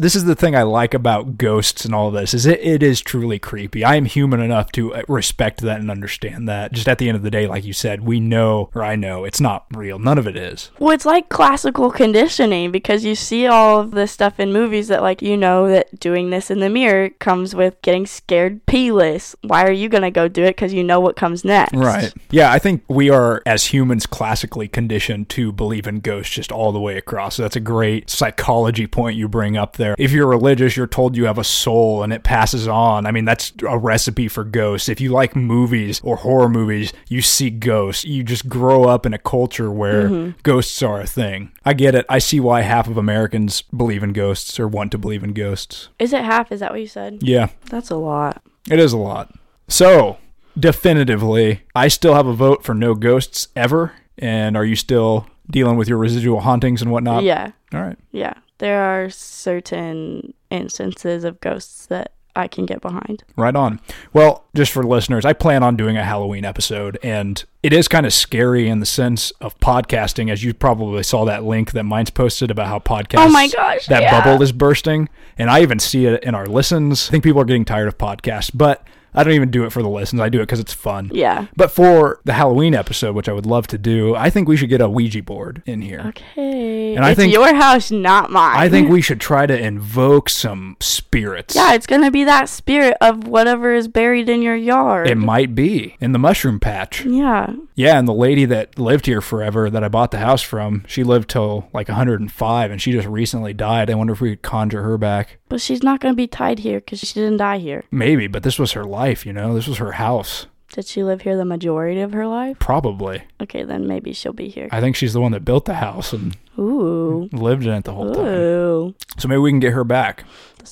this 0.00 0.16
is 0.16 0.24
the 0.24 0.34
thing 0.34 0.56
I 0.56 0.62
like 0.62 0.94
about 0.94 1.36
ghosts 1.36 1.84
and 1.84 1.94
all 1.94 2.10
this 2.10 2.34
is 2.34 2.46
it, 2.46 2.60
it 2.60 2.82
is 2.82 3.00
truly 3.00 3.38
creepy. 3.38 3.84
I 3.84 3.96
am 3.96 4.06
human 4.06 4.40
enough 4.40 4.72
to 4.72 4.94
uh, 4.94 5.02
respect 5.08 5.60
that 5.60 5.80
and 5.80 5.90
understand 5.90 6.48
that. 6.48 6.72
Just 6.72 6.88
at 6.88 6.98
the 6.98 7.08
end 7.08 7.16
of 7.16 7.22
the 7.22 7.30
day, 7.30 7.46
like 7.46 7.64
you 7.64 7.72
said, 7.72 8.02
we 8.02 8.20
know 8.20 8.70
or 8.74 8.82
I 8.82 8.96
know 8.96 9.24
it's 9.24 9.40
not 9.40 9.66
real. 9.72 9.98
None 9.98 10.18
of 10.18 10.26
it 10.26 10.36
is. 10.36 10.70
Well, 10.78 10.94
it's 10.94 11.04
like 11.04 11.28
classical 11.28 11.90
conditioning 11.90 12.70
because 12.70 13.04
you 13.04 13.14
see 13.14 13.46
all 13.46 13.80
of 13.80 13.90
this 13.90 14.12
stuff 14.12 14.40
in 14.40 14.52
movies 14.52 14.88
that, 14.88 15.02
like, 15.02 15.22
you 15.22 15.36
know 15.36 15.68
that 15.68 16.00
doing 16.00 16.30
this 16.30 16.50
in 16.50 16.60
the 16.60 16.70
mirror 16.70 17.10
comes 17.10 17.54
with 17.54 17.80
getting 17.82 18.06
scared 18.06 18.64
peeless. 18.66 19.36
Why 19.42 19.64
are 19.64 19.72
you 19.72 19.88
going 19.88 20.02
to 20.02 20.10
go 20.10 20.28
do 20.28 20.44
it? 20.44 20.56
Because 20.56 20.72
you 20.72 20.82
know 20.82 21.00
what 21.00 21.16
comes 21.16 21.44
next. 21.44 21.74
Right. 21.74 22.12
Yeah, 22.30 22.50
I 22.52 22.58
think 22.58 22.82
we 22.88 23.10
are 23.10 23.42
as 23.44 23.66
humans 23.66 24.06
classically 24.06 24.68
conditioned 24.68 25.28
to 25.30 25.52
believe 25.52 25.86
in 25.86 26.00
ghosts 26.00 26.34
just 26.34 26.52
all 26.52 26.72
the 26.72 26.80
way 26.80 26.96
across. 26.96 27.36
So 27.36 27.42
that's 27.42 27.56
a 27.56 27.60
great 27.60 28.08
psychology 28.08 28.86
point 28.86 29.16
you 29.16 29.28
bring 29.28 29.56
up 29.56 29.76
there. 29.76 29.89
If 29.98 30.12
you're 30.12 30.26
religious, 30.26 30.76
you're 30.76 30.86
told 30.86 31.16
you 31.16 31.24
have 31.26 31.38
a 31.38 31.44
soul 31.44 32.02
and 32.02 32.12
it 32.12 32.22
passes 32.22 32.68
on. 32.68 33.06
I 33.06 33.12
mean, 33.12 33.24
that's 33.24 33.52
a 33.66 33.78
recipe 33.78 34.28
for 34.28 34.44
ghosts. 34.44 34.88
If 34.88 35.00
you 35.00 35.10
like 35.10 35.36
movies 35.36 36.00
or 36.02 36.16
horror 36.16 36.48
movies, 36.48 36.92
you 37.08 37.22
see 37.22 37.50
ghosts. 37.50 38.04
You 38.04 38.22
just 38.22 38.48
grow 38.48 38.84
up 38.84 39.06
in 39.06 39.14
a 39.14 39.18
culture 39.18 39.70
where 39.70 40.08
mm-hmm. 40.08 40.38
ghosts 40.42 40.82
are 40.82 41.00
a 41.00 41.06
thing. 41.06 41.52
I 41.64 41.74
get 41.74 41.94
it. 41.94 42.06
I 42.08 42.18
see 42.18 42.40
why 42.40 42.62
half 42.62 42.88
of 42.88 42.96
Americans 42.96 43.62
believe 43.62 44.02
in 44.02 44.12
ghosts 44.12 44.58
or 44.58 44.68
want 44.68 44.92
to 44.92 44.98
believe 44.98 45.24
in 45.24 45.32
ghosts. 45.32 45.88
Is 45.98 46.12
it 46.12 46.24
half? 46.24 46.52
Is 46.52 46.60
that 46.60 46.70
what 46.70 46.80
you 46.80 46.86
said? 46.86 47.18
Yeah. 47.22 47.48
That's 47.66 47.90
a 47.90 47.96
lot. 47.96 48.42
It 48.70 48.78
is 48.78 48.92
a 48.92 48.98
lot. 48.98 49.32
So, 49.68 50.18
definitively, 50.58 51.62
I 51.74 51.88
still 51.88 52.14
have 52.14 52.26
a 52.26 52.34
vote 52.34 52.64
for 52.64 52.74
no 52.74 52.94
ghosts 52.94 53.48
ever. 53.56 53.92
And 54.18 54.56
are 54.56 54.64
you 54.64 54.76
still 54.76 55.26
dealing 55.50 55.76
with 55.76 55.88
your 55.88 55.98
residual 55.98 56.40
hauntings 56.40 56.82
and 56.82 56.90
whatnot? 56.90 57.24
yeah. 57.24 57.52
All 57.72 57.80
right. 57.80 57.98
Yeah. 58.12 58.34
There 58.60 58.82
are 58.82 59.08
certain 59.10 60.34
instances 60.50 61.24
of 61.24 61.40
ghosts 61.40 61.86
that 61.86 62.12
I 62.36 62.46
can 62.46 62.64
get 62.66 62.80
behind. 62.80 63.24
Right 63.36 63.56
on. 63.56 63.80
Well, 64.12 64.44
just 64.54 64.70
for 64.70 64.84
listeners, 64.84 65.24
I 65.24 65.32
plan 65.32 65.62
on 65.62 65.76
doing 65.76 65.96
a 65.96 66.04
Halloween 66.04 66.44
episode, 66.44 66.98
and 67.02 67.42
it 67.62 67.72
is 67.72 67.88
kind 67.88 68.06
of 68.06 68.12
scary 68.12 68.68
in 68.68 68.80
the 68.80 68.86
sense 68.86 69.30
of 69.40 69.58
podcasting, 69.60 70.30
as 70.30 70.44
you 70.44 70.54
probably 70.54 71.02
saw 71.02 71.24
that 71.24 71.42
link 71.44 71.72
that 71.72 71.84
mine's 71.84 72.10
posted 72.10 72.50
about 72.50 72.68
how 72.68 72.78
podcasts. 72.78 73.26
Oh 73.26 73.30
my 73.30 73.48
gosh, 73.48 73.86
That 73.86 74.02
yeah. 74.02 74.22
bubble 74.22 74.42
is 74.42 74.52
bursting, 74.52 75.08
and 75.38 75.50
I 75.50 75.62
even 75.62 75.78
see 75.78 76.06
it 76.06 76.22
in 76.22 76.34
our 76.34 76.46
listens. 76.46 77.08
I 77.08 77.10
think 77.12 77.24
people 77.24 77.40
are 77.40 77.46
getting 77.46 77.64
tired 77.64 77.88
of 77.88 77.98
podcasts, 77.98 78.50
but 78.54 78.86
I 79.14 79.24
don't 79.24 79.32
even 79.34 79.50
do 79.50 79.64
it 79.64 79.70
for 79.72 79.82
the 79.82 79.88
listens. 79.88 80.20
I 80.20 80.28
do 80.28 80.38
it 80.38 80.42
because 80.42 80.60
it's 80.60 80.72
fun. 80.72 81.10
Yeah. 81.12 81.46
But 81.56 81.70
for 81.70 82.20
the 82.24 82.32
Halloween 82.34 82.74
episode, 82.74 83.14
which 83.14 83.28
I 83.28 83.32
would 83.32 83.46
love 83.46 83.66
to 83.68 83.78
do, 83.78 84.14
I 84.14 84.30
think 84.30 84.48
we 84.48 84.56
should 84.56 84.68
get 84.68 84.80
a 84.80 84.88
Ouija 84.88 85.22
board 85.22 85.62
in 85.66 85.82
here. 85.82 86.02
Okay. 86.06 86.94
And 86.94 87.04
I 87.04 87.10
it's 87.10 87.18
think- 87.20 87.32
your 87.32 87.54
house, 87.54 87.90
not 87.90 88.30
mine. 88.30 88.56
I 88.56 88.68
think 88.68 88.88
we 88.90 89.02
should 89.02 89.20
try 89.20 89.46
to 89.46 89.58
invoke 89.58 90.28
some 90.28 90.76
spirits. 90.80 91.54
Yeah, 91.54 91.74
it's 91.74 91.86
gonna 91.86 92.10
be 92.10 92.24
that 92.24 92.48
spirit 92.48 92.96
of 93.00 93.26
whatever 93.26 93.72
is 93.74 93.88
buried 93.88 94.28
in 94.28 94.42
your 94.42 94.56
yard. 94.56 95.08
It 95.08 95.16
might 95.16 95.54
be 95.54 95.96
in 96.00 96.12
the 96.12 96.18
mushroom 96.18 96.60
patch. 96.60 97.04
yeah. 97.04 97.54
Yeah, 97.74 97.98
and 97.98 98.06
the 98.06 98.12
lady 98.12 98.44
that 98.44 98.78
lived 98.78 99.06
here 99.06 99.22
forever 99.22 99.70
that 99.70 99.82
I 99.82 99.88
bought 99.88 100.10
the 100.10 100.18
house 100.18 100.42
from, 100.42 100.84
she 100.86 101.02
lived 101.02 101.30
till 101.30 101.68
like 101.72 101.88
105 101.88 102.70
and 102.70 102.80
she 102.82 102.92
just 102.92 103.08
recently 103.08 103.54
died. 103.54 103.88
I 103.90 103.94
wonder 103.94 104.12
if 104.12 104.20
we 104.20 104.30
could 104.30 104.42
conjure 104.42 104.82
her 104.82 104.98
back. 104.98 105.38
But 105.50 105.60
she's 105.60 105.82
not 105.82 106.00
gonna 106.00 106.14
be 106.14 106.26
tied 106.26 106.60
here 106.60 106.80
because 106.80 107.00
she 107.00 107.12
didn't 107.12 107.36
die 107.36 107.58
here. 107.58 107.84
Maybe, 107.90 108.26
but 108.28 108.44
this 108.44 108.58
was 108.58 108.72
her 108.72 108.84
life, 108.84 109.26
you 109.26 109.32
know? 109.34 109.52
This 109.52 109.66
was 109.66 109.76
her 109.76 109.92
house. 109.92 110.46
Did 110.72 110.86
she 110.86 111.02
live 111.02 111.22
here 111.22 111.36
the 111.36 111.44
majority 111.44 112.00
of 112.00 112.12
her 112.12 112.28
life? 112.28 112.60
Probably. 112.60 113.24
Okay, 113.42 113.64
then 113.64 113.88
maybe 113.88 114.12
she'll 114.12 114.32
be 114.32 114.48
here. 114.48 114.68
I 114.70 114.80
think 114.80 114.94
she's 114.94 115.12
the 115.12 115.20
one 115.20 115.32
that 115.32 115.44
built 115.44 115.64
the 115.64 115.74
house 115.74 116.12
and 116.12 116.36
Ooh. 116.56 117.28
lived 117.32 117.66
in 117.66 117.72
it 117.72 117.82
the 117.82 117.92
whole 117.92 118.14
time. 118.14 118.94
So 119.18 119.26
maybe 119.26 119.40
we 119.40 119.50
can 119.50 119.58
get 119.58 119.72
her 119.72 119.82
back. 119.82 120.24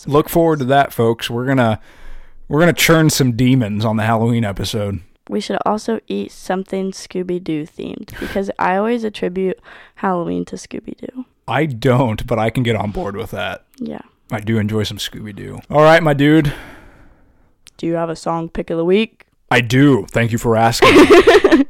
Look 0.06 0.28
forward 0.28 0.60
to 0.60 0.64
that, 0.66 0.92
folks. 0.92 1.28
We're 1.28 1.46
gonna 1.46 1.80
we're 2.46 2.60
gonna 2.60 2.72
churn 2.72 3.10
some 3.10 3.32
demons 3.32 3.84
on 3.84 3.96
the 3.96 4.04
Halloween 4.04 4.44
episode. 4.44 5.00
We 5.28 5.40
should 5.40 5.58
also 5.66 5.98
eat 6.06 6.30
something 6.30 6.92
Scooby 6.92 7.42
Doo 7.42 7.64
themed 7.66 8.18
because 8.20 8.52
I 8.58 8.76
always 8.76 9.02
attribute 9.02 9.58
Halloween 9.96 10.44
to 10.46 10.56
Scooby 10.56 10.96
Doo. 10.96 11.24
I 11.48 11.66
don't, 11.66 12.24
but 12.26 12.38
I 12.38 12.50
can 12.50 12.62
get 12.62 12.76
on 12.76 12.92
board 12.92 13.16
with 13.16 13.32
that. 13.32 13.64
Yeah. 13.78 14.02
I 14.30 14.40
do 14.40 14.58
enjoy 14.58 14.82
some 14.82 14.98
Scooby 14.98 15.34
Doo. 15.34 15.60
All 15.70 15.82
right, 15.82 16.02
my 16.02 16.14
dude. 16.14 16.52
Do 17.76 17.86
you 17.86 17.94
have 17.94 18.10
a 18.10 18.16
song 18.16 18.48
pick 18.48 18.70
of 18.70 18.76
the 18.76 18.84
week? 18.84 19.26
I 19.50 19.60
do. 19.60 20.06
Thank 20.10 20.32
you 20.32 20.38
for 20.38 20.56
asking. 20.56 20.90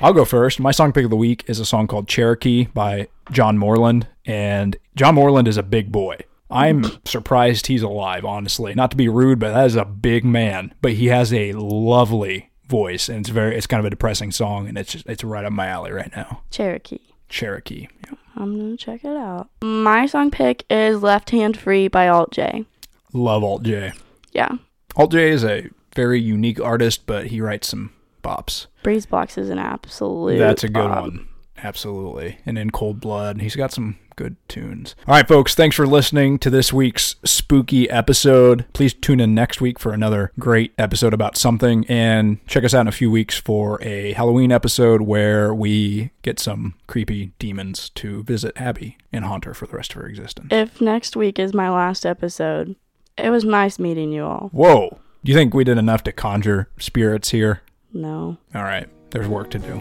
I'll 0.00 0.12
go 0.12 0.24
first. 0.24 0.58
My 0.58 0.72
song 0.72 0.92
pick 0.92 1.04
of 1.04 1.10
the 1.10 1.16
week 1.16 1.44
is 1.46 1.60
a 1.60 1.66
song 1.66 1.86
called 1.86 2.08
Cherokee 2.08 2.66
by 2.66 3.08
John 3.30 3.56
Moreland. 3.58 4.08
And 4.26 4.76
John 4.96 5.14
Moreland 5.14 5.46
is 5.46 5.56
a 5.56 5.62
big 5.62 5.92
boy. 5.92 6.18
I'm 6.50 6.84
surprised 7.04 7.68
he's 7.68 7.82
alive, 7.82 8.24
honestly. 8.24 8.74
Not 8.74 8.90
to 8.90 8.96
be 8.96 9.08
rude, 9.08 9.38
but 9.38 9.52
that 9.52 9.66
is 9.66 9.76
a 9.76 9.84
big 9.84 10.24
man. 10.24 10.74
But 10.82 10.92
he 10.92 11.06
has 11.06 11.32
a 11.32 11.52
lovely 11.52 12.50
voice, 12.66 13.08
and 13.08 13.20
it's 13.20 13.28
very 13.28 13.56
it's 13.56 13.66
kind 13.66 13.80
of 13.80 13.86
a 13.86 13.90
depressing 13.90 14.32
song, 14.32 14.68
and 14.68 14.76
it's 14.78 14.92
just 14.92 15.06
it's 15.06 15.24
right 15.24 15.44
up 15.44 15.52
my 15.52 15.66
alley 15.66 15.92
right 15.92 16.14
now. 16.14 16.42
Cherokee. 16.50 17.00
Cherokee. 17.28 17.88
Yeah. 18.04 18.14
I'm 18.36 18.58
gonna 18.58 18.76
check 18.76 19.04
it 19.04 19.16
out. 19.16 19.48
My 19.62 20.06
song 20.06 20.30
pick 20.30 20.64
is 20.68 21.02
Left 21.02 21.30
Hand 21.30 21.56
Free 21.56 21.88
by 21.88 22.08
Alt 22.08 22.32
J. 22.32 22.64
Love 23.12 23.44
Alt 23.44 23.62
J. 23.62 23.92
Yeah. 24.32 24.56
Alt 24.96 25.12
J 25.12 25.30
is 25.30 25.44
a 25.44 25.68
very 25.94 26.20
unique 26.20 26.60
artist, 26.60 27.06
but 27.06 27.26
he 27.28 27.40
writes 27.40 27.68
some 27.68 27.92
bops. 28.22 28.66
Breezeblocks 28.82 29.38
is 29.38 29.50
an 29.50 29.58
absolute. 29.58 30.38
That's 30.38 30.64
a 30.64 30.68
good 30.68 30.88
bop. 30.88 31.02
one. 31.02 31.28
Absolutely. 31.62 32.38
And 32.44 32.58
in 32.58 32.70
Cold 32.70 33.00
Blood, 33.00 33.40
he's 33.40 33.56
got 33.56 33.72
some 33.72 33.98
good 34.16 34.36
tunes. 34.48 34.94
All 35.06 35.14
right, 35.14 35.26
folks, 35.26 35.54
thanks 35.54 35.76
for 35.76 35.86
listening 35.86 36.38
to 36.40 36.50
this 36.50 36.72
week's 36.72 37.16
spooky 37.24 37.88
episode. 37.90 38.64
Please 38.72 38.94
tune 38.94 39.20
in 39.20 39.34
next 39.34 39.60
week 39.60 39.78
for 39.78 39.92
another 39.92 40.30
great 40.38 40.72
episode 40.78 41.12
about 41.14 41.36
something. 41.36 41.84
And 41.88 42.44
check 42.46 42.64
us 42.64 42.74
out 42.74 42.82
in 42.82 42.88
a 42.88 42.92
few 42.92 43.10
weeks 43.10 43.38
for 43.38 43.82
a 43.82 44.12
Halloween 44.12 44.52
episode 44.52 45.02
where 45.02 45.54
we 45.54 46.10
get 46.22 46.38
some 46.38 46.74
creepy 46.86 47.32
demons 47.38 47.90
to 47.90 48.22
visit 48.24 48.52
Abby 48.56 48.96
and 49.12 49.24
haunt 49.24 49.44
her 49.44 49.54
for 49.54 49.66
the 49.66 49.76
rest 49.76 49.92
of 49.94 50.02
her 50.02 50.06
existence. 50.06 50.48
If 50.50 50.80
next 50.80 51.16
week 51.16 51.38
is 51.38 51.54
my 51.54 51.70
last 51.70 52.04
episode, 52.06 52.76
it 53.16 53.30
was 53.30 53.44
nice 53.44 53.78
meeting 53.78 54.12
you 54.12 54.24
all. 54.24 54.50
Whoa. 54.52 54.98
Do 55.24 55.32
you 55.32 55.38
think 55.38 55.54
we 55.54 55.64
did 55.64 55.78
enough 55.78 56.04
to 56.04 56.12
conjure 56.12 56.68
spirits 56.78 57.30
here? 57.30 57.62
No. 57.92 58.36
All 58.54 58.62
right, 58.64 58.88
there's 59.14 59.28
work 59.28 59.48
to 59.50 59.58
do. 59.58 59.80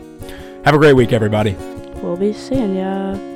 Have 0.63 0.75
a 0.75 0.77
great 0.77 0.93
week, 0.93 1.11
everybody. 1.11 1.57
We'll 2.01 2.15
be 2.15 2.31
seeing 2.31 2.77
ya. 2.77 3.32